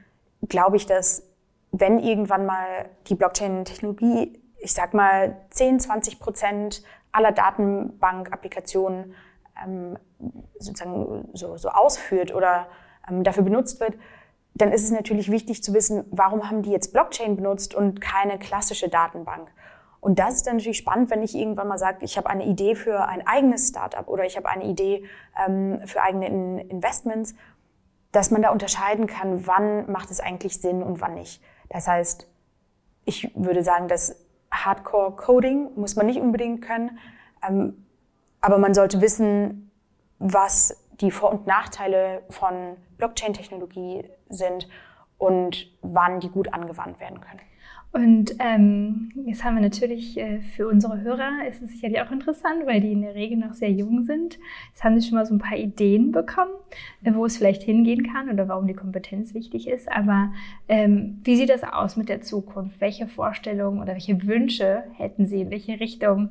glaube 0.49 0.77
ich, 0.77 0.87
dass 0.87 1.27
wenn 1.73 1.99
irgendwann 1.99 2.47
mal 2.47 2.87
die 3.09 3.15
Blockchain-Technologie, 3.15 4.41
ich 4.59 4.73
sag 4.73 4.95
mal 4.95 5.37
10, 5.51 5.81
20 5.81 6.21
Prozent 6.21 6.83
aller 7.13 7.33
Datenbank-Applikationen 7.33 9.15
ähm, 9.65 9.99
sozusagen 10.59 11.29
so, 11.33 11.57
so 11.57 11.69
ausführt 11.69 12.35
oder 12.35 12.67
ähm, 13.09 13.25
dafür 13.25 13.43
benutzt 13.43 13.81
wird, 13.81 13.95
dann 14.55 14.73
ist 14.73 14.85
es 14.85 14.91
natürlich 14.93 15.31
wichtig 15.31 15.63
zu 15.63 15.75
wissen, 15.75 16.05
warum 16.11 16.49
haben 16.49 16.63
die 16.63 16.71
jetzt 16.71 16.93
Blockchain 16.93 17.37
benutzt 17.37 17.75
und 17.75 18.01
keine 18.01 18.39
klassische 18.39 18.89
Datenbank. 18.89 19.51
Und 20.01 20.19
das 20.19 20.37
ist 20.37 20.47
dann 20.47 20.57
natürlich 20.57 20.79
spannend, 20.79 21.11
wenn 21.11 21.23
ich 21.23 21.35
irgendwann 21.35 21.67
mal 21.67 21.79
sage, 21.79 22.05
ich 22.05 22.17
habe 22.17 22.29
eine 22.29 22.45
Idee 22.45 22.75
für 22.75 23.07
ein 23.09 23.27
eigenes 23.27 23.69
Startup 23.69 24.07
oder 24.07 24.25
ich 24.25 24.37
habe 24.37 24.49
eine 24.49 24.65
Idee 24.65 25.05
ähm, 25.45 25.81
für 25.87 26.03
eigene 26.03 26.29
In 26.29 26.59
Investments, 26.59 27.35
dass 28.13 28.31
man 28.31 28.43
da 28.43 28.51
unterscheiden 28.51 29.07
kann, 29.07 29.47
wann 29.47 29.91
macht 29.91 30.11
es 30.11 30.21
eigentlich 30.21 30.61
Sinn 30.61 30.83
und 30.83 31.01
wann 31.01 31.15
nicht. 31.15 31.43
Das 31.71 31.89
heißt, 31.89 32.29
ich 33.07 33.33
würde 33.35 33.65
sagen, 33.65 33.89
das 33.89 34.17
Hardcore-Coding 34.53 35.71
muss 35.75 35.97
man 35.97 36.07
nicht 36.07 36.21
unbedingt 36.21 36.63
können, 36.63 36.99
ähm, 37.47 37.85
aber 38.41 38.59
man 38.59 38.75
sollte 38.75 39.01
wissen, 39.01 39.71
was 40.19 40.84
die 41.01 41.11
Vor- 41.11 41.33
und 41.33 41.47
Nachteile 41.47 42.23
von 42.31 42.77
Blockchain-Technologie 42.99 44.05
sind 44.29 44.69
und 45.19 45.69
wann 45.83 46.21
die 46.21 46.29
gut 46.29 46.53
angewandt 46.53 47.01
werden 47.01 47.21
können. 47.21 47.41
Und 47.95 48.35
ähm, 48.41 49.13
jetzt 49.25 49.45
haben 49.45 49.55
wir 49.55 49.63
natürlich 49.63 50.19
äh, 50.19 50.41
für 50.41 50.67
unsere 50.67 51.03
Hörer, 51.03 51.47
ist 51.49 51.63
es 51.63 51.71
sicherlich 51.71 52.01
auch 52.01 52.11
interessant, 52.11 52.67
weil 52.67 52.81
die 52.81 52.91
in 52.91 53.03
der 53.03 53.15
Regel 53.15 53.39
noch 53.39 53.53
sehr 53.53 53.71
jung 53.71 54.03
sind. 54.03 54.37
Jetzt 54.71 54.83
haben 54.83 54.99
sie 54.99 55.07
schon 55.07 55.17
mal 55.17 55.25
so 55.25 55.33
ein 55.33 55.39
paar 55.39 55.57
Ideen 55.57 56.11
bekommen, 56.11 56.51
äh, 57.05 57.15
wo 57.15 57.25
es 57.25 57.37
vielleicht 57.39 57.63
hingehen 57.63 58.03
kann 58.03 58.29
oder 58.29 58.49
warum 58.49 58.67
die 58.67 58.75
Kompetenz 58.75 59.33
wichtig 59.33 59.69
ist. 59.69 59.89
Aber 59.93 60.33
ähm, 60.67 61.21
wie 61.23 61.37
sieht 61.37 61.51
das 61.51 61.63
aus 61.63 61.97
mit 61.97 62.09
der 62.09 62.21
Zukunft? 62.21 62.81
Welche 62.81 63.07
Vorstellungen 63.07 63.81
oder 63.81 63.93
welche 63.93 64.27
Wünsche 64.27 64.83
hätten 64.97 65.27
Sie? 65.27 65.43
In 65.43 65.53
welche 65.53 65.79
Richtung 65.79 66.31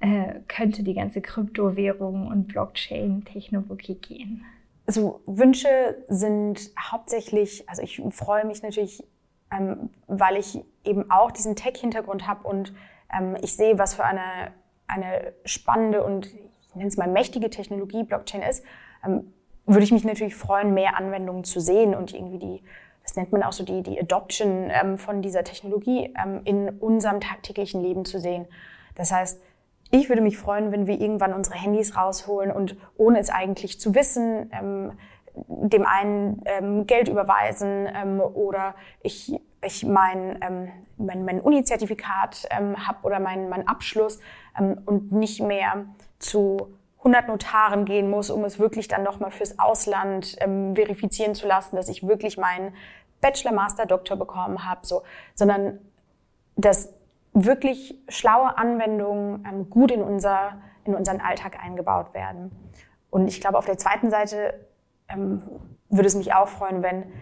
äh, 0.00 0.40
könnte 0.48 0.82
die 0.82 0.94
ganze 0.94 1.20
Kryptowährung 1.20 2.26
und 2.26 2.48
Blockchain-Technologie 2.48 3.96
gehen? 3.96 4.44
Also 4.86 5.20
Wünsche 5.26 6.04
sind 6.08 6.70
hauptsächlich, 6.78 7.68
also 7.68 7.82
ich 7.82 8.02
freue 8.10 8.44
mich 8.44 8.62
natürlich 8.62 9.04
ähm, 9.50 9.90
weil 10.06 10.36
ich 10.36 10.60
eben 10.84 11.10
auch 11.10 11.30
diesen 11.30 11.56
Tech-Hintergrund 11.56 12.26
habe 12.26 12.46
und 12.46 12.72
ähm, 13.12 13.36
ich 13.42 13.56
sehe, 13.56 13.78
was 13.78 13.94
für 13.94 14.04
eine, 14.04 14.52
eine 14.86 15.32
spannende 15.44 16.04
und 16.04 16.26
ich 16.26 16.74
nenne 16.74 16.88
es 16.88 16.96
mal 16.96 17.08
mächtige 17.08 17.50
Technologie 17.50 18.04
Blockchain 18.04 18.42
ist, 18.42 18.64
ähm, 19.04 19.32
würde 19.66 19.84
ich 19.84 19.92
mich 19.92 20.04
natürlich 20.04 20.36
freuen, 20.36 20.74
mehr 20.74 20.96
Anwendungen 20.96 21.44
zu 21.44 21.60
sehen 21.60 21.94
und 21.94 22.14
irgendwie 22.14 22.38
die, 22.38 22.62
das 23.02 23.16
nennt 23.16 23.32
man 23.32 23.42
auch 23.42 23.52
so 23.52 23.64
die, 23.64 23.82
die 23.82 24.00
Adoption 24.00 24.70
ähm, 24.70 24.98
von 24.98 25.22
dieser 25.22 25.44
Technologie 25.44 26.14
ähm, 26.22 26.40
in 26.44 26.68
unserem 26.78 27.20
tagtäglichen 27.20 27.82
Leben 27.82 28.04
zu 28.04 28.20
sehen. 28.20 28.46
Das 28.94 29.12
heißt, 29.12 29.40
ich 29.90 30.08
würde 30.08 30.22
mich 30.22 30.38
freuen, 30.38 30.72
wenn 30.72 30.86
wir 30.86 31.00
irgendwann 31.00 31.32
unsere 31.32 31.56
Handys 31.56 31.96
rausholen 31.96 32.52
und 32.52 32.76
ohne 32.96 33.18
es 33.18 33.30
eigentlich 33.30 33.80
zu 33.80 33.94
wissen, 33.94 34.50
ähm, 34.52 34.92
dem 35.34 35.86
einen 35.86 36.42
ähm, 36.44 36.86
Geld 36.86 37.08
überweisen 37.08 37.88
ähm, 37.92 38.20
oder 38.20 38.74
ich, 39.02 39.40
ich 39.64 39.84
mein, 39.84 40.38
ähm, 40.42 40.68
mein, 40.96 41.24
mein 41.24 41.40
Uni-Zertifikat 41.40 42.46
ähm, 42.50 42.86
habe 42.86 42.98
oder 43.02 43.20
meinen 43.20 43.48
mein 43.48 43.66
Abschluss 43.66 44.20
ähm, 44.58 44.80
und 44.86 45.12
nicht 45.12 45.40
mehr 45.40 45.86
zu 46.18 46.74
100 46.98 47.28
Notaren 47.28 47.84
gehen 47.84 48.10
muss, 48.10 48.30
um 48.30 48.44
es 48.44 48.58
wirklich 48.58 48.86
dann 48.88 49.02
nochmal 49.02 49.30
fürs 49.30 49.58
Ausland 49.58 50.36
ähm, 50.40 50.74
verifizieren 50.74 51.34
zu 51.34 51.46
lassen, 51.46 51.76
dass 51.76 51.88
ich 51.88 52.06
wirklich 52.06 52.36
meinen 52.36 52.74
Bachelor, 53.20 53.52
Master, 53.52 53.86
Doktor 53.86 54.16
bekommen 54.16 54.68
habe, 54.68 54.86
so, 54.86 55.02
sondern 55.34 55.78
dass 56.56 56.92
wirklich 57.32 57.98
schlaue 58.08 58.56
Anwendungen 58.58 59.44
ähm, 59.46 59.70
gut 59.70 59.90
in, 59.90 60.02
unser, 60.02 60.60
in 60.84 60.94
unseren 60.94 61.20
Alltag 61.20 61.62
eingebaut 61.62 62.14
werden. 62.14 62.50
Und 63.10 63.28
ich 63.28 63.40
glaube, 63.40 63.58
auf 63.58 63.66
der 63.66 63.78
zweiten 63.78 64.10
Seite 64.10 64.66
ähm, 65.08 65.42
würde 65.88 66.06
es 66.06 66.14
mich 66.14 66.34
auch 66.34 66.48
freuen, 66.48 66.82
wenn 66.82 67.12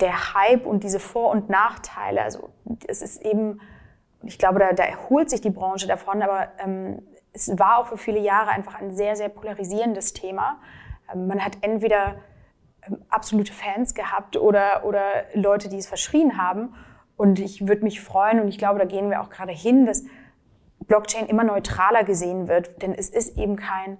der 0.00 0.34
Hype 0.34 0.66
und 0.66 0.84
diese 0.84 1.00
Vor- 1.00 1.30
und 1.30 1.48
Nachteile, 1.48 2.22
also 2.22 2.50
es 2.86 3.02
ist 3.02 3.22
eben, 3.22 3.60
ich 4.22 4.38
glaube, 4.38 4.58
da, 4.58 4.72
da 4.72 4.84
erholt 4.84 5.30
sich 5.30 5.40
die 5.40 5.50
Branche 5.50 5.86
davon, 5.86 6.22
aber 6.22 6.48
ähm, 6.58 7.02
es 7.32 7.58
war 7.58 7.78
auch 7.78 7.86
für 7.88 7.96
viele 7.96 8.18
Jahre 8.18 8.50
einfach 8.50 8.80
ein 8.80 8.94
sehr, 8.94 9.16
sehr 9.16 9.28
polarisierendes 9.28 10.12
Thema. 10.12 10.58
Ähm, 11.12 11.26
man 11.26 11.44
hat 11.44 11.58
entweder 11.62 12.16
ähm, 12.82 12.98
absolute 13.08 13.52
Fans 13.52 13.94
gehabt 13.94 14.36
oder, 14.36 14.84
oder 14.84 15.24
Leute, 15.34 15.68
die 15.68 15.78
es 15.78 15.86
verschrien 15.86 16.38
haben. 16.38 16.74
Und 17.16 17.38
ich 17.38 17.66
würde 17.66 17.82
mich 17.82 18.00
freuen, 18.00 18.40
und 18.40 18.48
ich 18.48 18.58
glaube, 18.58 18.78
da 18.78 18.84
gehen 18.84 19.10
wir 19.10 19.22
auch 19.22 19.30
gerade 19.30 19.52
hin, 19.52 19.86
dass 19.86 20.04
Blockchain 20.86 21.26
immer 21.26 21.44
neutraler 21.44 22.04
gesehen 22.04 22.48
wird, 22.48 22.82
denn 22.82 22.94
es 22.94 23.08
ist 23.08 23.38
eben 23.38 23.56
kein, 23.56 23.98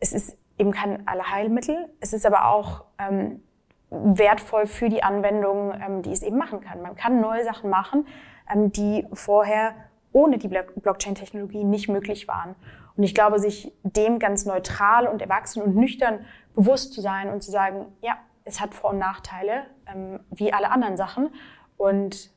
es 0.00 0.12
ist 0.12 0.36
eben 0.58 0.72
kein 0.72 1.06
Allerheilmittel. 1.06 1.88
Es 2.00 2.12
ist 2.12 2.26
aber 2.26 2.48
auch 2.48 2.84
ähm, 2.98 3.42
wertvoll 3.90 4.66
für 4.66 4.88
die 4.88 5.02
Anwendung, 5.02 5.72
ähm, 5.74 6.02
die 6.02 6.12
es 6.12 6.22
eben 6.22 6.36
machen 6.36 6.60
kann. 6.60 6.82
Man 6.82 6.96
kann 6.96 7.20
neue 7.20 7.44
Sachen 7.44 7.70
machen, 7.70 8.06
ähm, 8.52 8.72
die 8.72 9.06
vorher 9.12 9.74
ohne 10.12 10.38
die 10.38 10.48
Blockchain-Technologie 10.48 11.64
nicht 11.64 11.88
möglich 11.88 12.26
waren. 12.26 12.54
Und 12.96 13.02
ich 13.02 13.14
glaube, 13.14 13.38
sich 13.38 13.72
dem 13.82 14.18
ganz 14.18 14.46
neutral 14.46 15.06
und 15.06 15.20
erwachsen 15.20 15.62
und 15.62 15.76
nüchtern 15.76 16.24
bewusst 16.54 16.94
zu 16.94 17.02
sein 17.02 17.28
und 17.28 17.42
zu 17.42 17.50
sagen, 17.50 17.86
ja, 18.00 18.16
es 18.44 18.60
hat 18.60 18.74
Vor- 18.74 18.90
und 18.90 18.98
Nachteile, 18.98 19.64
ähm, 19.92 20.20
wie 20.30 20.52
alle 20.52 20.70
anderen 20.70 20.96
Sachen. 20.96 21.28
Und 21.76 22.30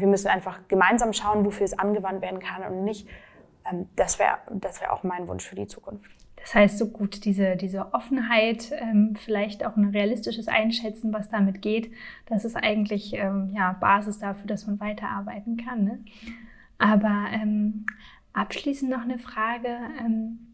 wir 0.00 0.08
müssen 0.08 0.28
einfach 0.28 0.60
gemeinsam 0.68 1.12
schauen, 1.12 1.44
wofür 1.44 1.64
es 1.64 1.78
angewandt 1.78 2.22
werden 2.22 2.40
kann 2.40 2.62
und 2.62 2.84
nicht. 2.84 3.08
Ähm, 3.70 3.88
das 3.96 4.18
wäre 4.18 4.38
das 4.50 4.80
wär 4.80 4.92
auch 4.92 5.02
mein 5.02 5.28
Wunsch 5.28 5.46
für 5.46 5.56
die 5.56 5.66
Zukunft. 5.66 6.10
Das 6.36 6.54
heißt, 6.54 6.78
so 6.78 6.88
gut 6.88 7.24
diese, 7.24 7.56
diese 7.56 7.92
Offenheit, 7.92 8.72
ähm, 8.72 9.14
vielleicht 9.14 9.64
auch 9.64 9.76
ein 9.76 9.90
realistisches 9.90 10.48
Einschätzen, 10.48 11.12
was 11.12 11.28
damit 11.28 11.60
geht, 11.60 11.92
das 12.26 12.44
ist 12.44 12.56
eigentlich 12.56 13.12
ähm, 13.12 13.50
ja, 13.54 13.74
Basis 13.74 14.18
dafür, 14.18 14.46
dass 14.46 14.66
man 14.66 14.80
weiterarbeiten 14.80 15.58
kann. 15.58 15.84
Ne? 15.84 15.98
Aber 16.78 17.26
ähm, 17.32 17.84
abschließend 18.32 18.90
noch 18.90 19.02
eine 19.02 19.18
Frage. 19.18 19.76
Ähm, 20.00 20.49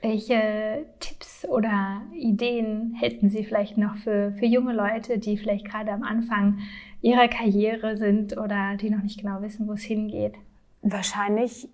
welche 0.00 0.86
Tipps 1.00 1.46
oder 1.46 2.02
Ideen 2.12 2.94
hätten 2.94 3.28
Sie 3.28 3.44
vielleicht 3.44 3.78
noch 3.78 3.96
für, 3.96 4.32
für 4.32 4.46
junge 4.46 4.72
Leute, 4.72 5.18
die 5.18 5.36
vielleicht 5.36 5.64
gerade 5.64 5.92
am 5.92 6.02
Anfang 6.02 6.58
ihrer 7.00 7.28
Karriere 7.28 7.96
sind 7.96 8.36
oder 8.36 8.76
die 8.76 8.90
noch 8.90 9.02
nicht 9.02 9.20
genau 9.20 9.40
wissen, 9.42 9.66
wo 9.66 9.72
es 9.72 9.82
hingeht? 9.82 10.34
Wahrscheinlich 10.82 11.68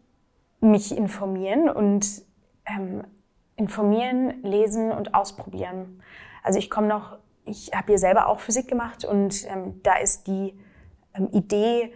mich 0.61 0.97
informieren 0.97 1.69
und 1.69 2.07
ähm, 2.67 3.03
informieren, 3.57 4.43
lesen 4.43 4.93
und 4.93 5.15
ausprobieren. 5.15 6.01
Also 6.43 6.59
ich 6.59 6.71
komme 6.71 6.87
noch, 6.87 7.19
ich 7.45 7.73
habe 7.75 7.89
hier 7.89 7.99
selber 7.99 8.29
auch 8.29 8.41
Physik 8.41 8.69
gemacht 8.69 9.05
und 9.05 9.47
ähm, 9.49 9.81
da 9.83 9.97
ist 9.97 10.27
die 10.27 10.55
ähm, 11.15 11.29
Idee, 11.33 11.93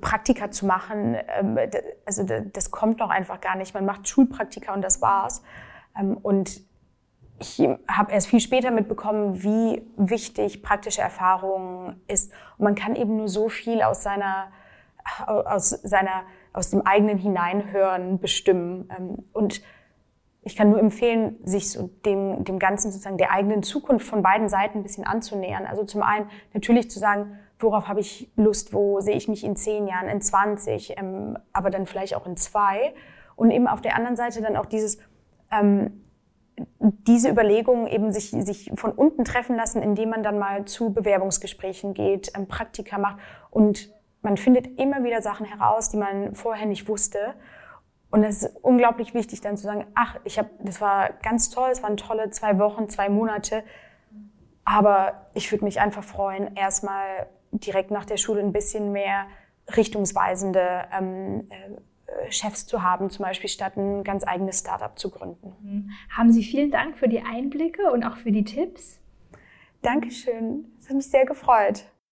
Praktika 0.00 0.50
zu 0.50 0.66
machen, 0.66 1.16
ähm, 1.38 1.58
also 2.04 2.24
das 2.24 2.70
kommt 2.70 2.98
noch 2.98 3.10
einfach 3.10 3.40
gar 3.40 3.56
nicht. 3.56 3.74
Man 3.74 3.84
macht 3.84 4.08
Schulpraktika 4.08 4.74
und 4.74 4.82
das 4.82 5.00
war's. 5.00 5.42
Ähm, 5.98 6.16
und 6.16 6.62
ich 7.38 7.60
habe 7.88 8.12
erst 8.12 8.28
viel 8.28 8.40
später 8.40 8.70
mitbekommen, 8.70 9.42
wie 9.42 9.82
wichtig 9.96 10.62
praktische 10.62 11.02
Erfahrung 11.02 11.96
ist. 12.06 12.32
Und 12.56 12.64
man 12.64 12.74
kann 12.74 12.94
eben 12.94 13.16
nur 13.16 13.28
so 13.28 13.48
viel 13.48 13.82
aus 13.82 14.02
seiner, 14.02 14.52
aus 15.26 15.70
seiner, 15.70 16.22
aus 16.52 16.70
dem 16.70 16.86
eigenen 16.86 17.18
Hineinhören 17.18 18.20
bestimmen. 18.20 18.88
Ähm, 18.96 19.24
und 19.32 19.62
ich 20.44 20.56
kann 20.56 20.70
nur 20.70 20.80
empfehlen, 20.80 21.36
sich 21.44 21.70
so 21.70 21.88
dem, 22.04 22.44
dem 22.44 22.58
Ganzen 22.58 22.90
sozusagen 22.90 23.18
der 23.18 23.30
eigenen 23.30 23.62
Zukunft 23.62 24.06
von 24.06 24.22
beiden 24.22 24.48
Seiten 24.48 24.78
ein 24.78 24.82
bisschen 24.82 25.04
anzunähern. 25.04 25.66
Also 25.66 25.84
zum 25.84 26.02
einen 26.02 26.28
natürlich 26.52 26.90
zu 26.90 26.98
sagen, 26.98 27.38
worauf 27.62 27.88
habe 27.88 28.00
ich 28.00 28.30
Lust, 28.36 28.72
wo 28.72 29.00
sehe 29.00 29.16
ich 29.16 29.28
mich 29.28 29.44
in 29.44 29.56
zehn 29.56 29.86
Jahren, 29.86 30.08
in 30.08 30.20
20, 30.20 30.98
ähm, 30.98 31.38
aber 31.52 31.70
dann 31.70 31.86
vielleicht 31.86 32.14
auch 32.14 32.26
in 32.26 32.36
zwei. 32.36 32.94
Und 33.36 33.50
eben 33.50 33.66
auf 33.66 33.80
der 33.80 33.96
anderen 33.96 34.16
Seite 34.16 34.42
dann 34.42 34.56
auch 34.56 34.66
dieses, 34.66 34.98
ähm, 35.50 36.02
diese 36.78 37.30
Überlegungen 37.30 37.86
eben 37.86 38.12
sich, 38.12 38.30
sich 38.30 38.70
von 38.74 38.92
unten 38.92 39.24
treffen 39.24 39.56
lassen, 39.56 39.82
indem 39.82 40.10
man 40.10 40.22
dann 40.22 40.38
mal 40.38 40.64
zu 40.64 40.92
Bewerbungsgesprächen 40.92 41.94
geht, 41.94 42.32
ähm, 42.36 42.46
Praktika 42.46 42.98
macht 42.98 43.18
und 43.50 43.92
man 44.22 44.36
findet 44.36 44.78
immer 44.78 45.02
wieder 45.02 45.20
Sachen 45.20 45.46
heraus, 45.46 45.90
die 45.90 45.96
man 45.96 46.34
vorher 46.34 46.66
nicht 46.66 46.88
wusste. 46.88 47.34
Und 48.10 48.22
es 48.22 48.42
ist 48.42 48.56
unglaublich 48.62 49.14
wichtig, 49.14 49.40
dann 49.40 49.56
zu 49.56 49.64
sagen, 49.64 49.86
ach, 49.94 50.16
ich 50.24 50.38
habe, 50.38 50.50
das 50.60 50.80
war 50.80 51.10
ganz 51.22 51.50
toll, 51.50 51.70
es 51.72 51.82
waren 51.82 51.96
tolle 51.96 52.30
zwei 52.30 52.58
Wochen, 52.58 52.88
zwei 52.88 53.08
Monate, 53.08 53.64
aber 54.64 55.26
ich 55.34 55.50
würde 55.50 55.64
mich 55.64 55.80
einfach 55.80 56.04
freuen, 56.04 56.54
erstmal 56.54 57.26
direkt 57.52 57.90
nach 57.90 58.04
der 58.04 58.16
Schule 58.16 58.40
ein 58.40 58.52
bisschen 58.52 58.92
mehr 58.92 59.26
richtungsweisende 59.76 60.86
ähm, 60.92 61.48
äh, 61.50 62.30
Chefs 62.30 62.66
zu 62.66 62.82
haben, 62.82 63.10
zum 63.10 63.24
Beispiel 63.24 63.48
statt 63.48 63.76
ein 63.76 64.04
ganz 64.04 64.26
eigenes 64.26 64.60
Startup 64.60 64.98
zu 64.98 65.10
gründen. 65.10 65.54
Mhm. 65.62 65.90
Haben 66.10 66.32
Sie 66.32 66.42
vielen 66.42 66.70
Dank 66.70 66.98
für 66.98 67.08
die 67.08 67.22
Einblicke 67.22 67.90
und 67.92 68.04
auch 68.04 68.16
für 68.16 68.32
die 68.32 68.44
Tipps. 68.44 68.98
Dankeschön. 69.82 70.72
Es 70.78 70.88
hat 70.88 70.96
mich 70.96 71.08
sehr 71.08 71.26
gefreut. 71.26 71.84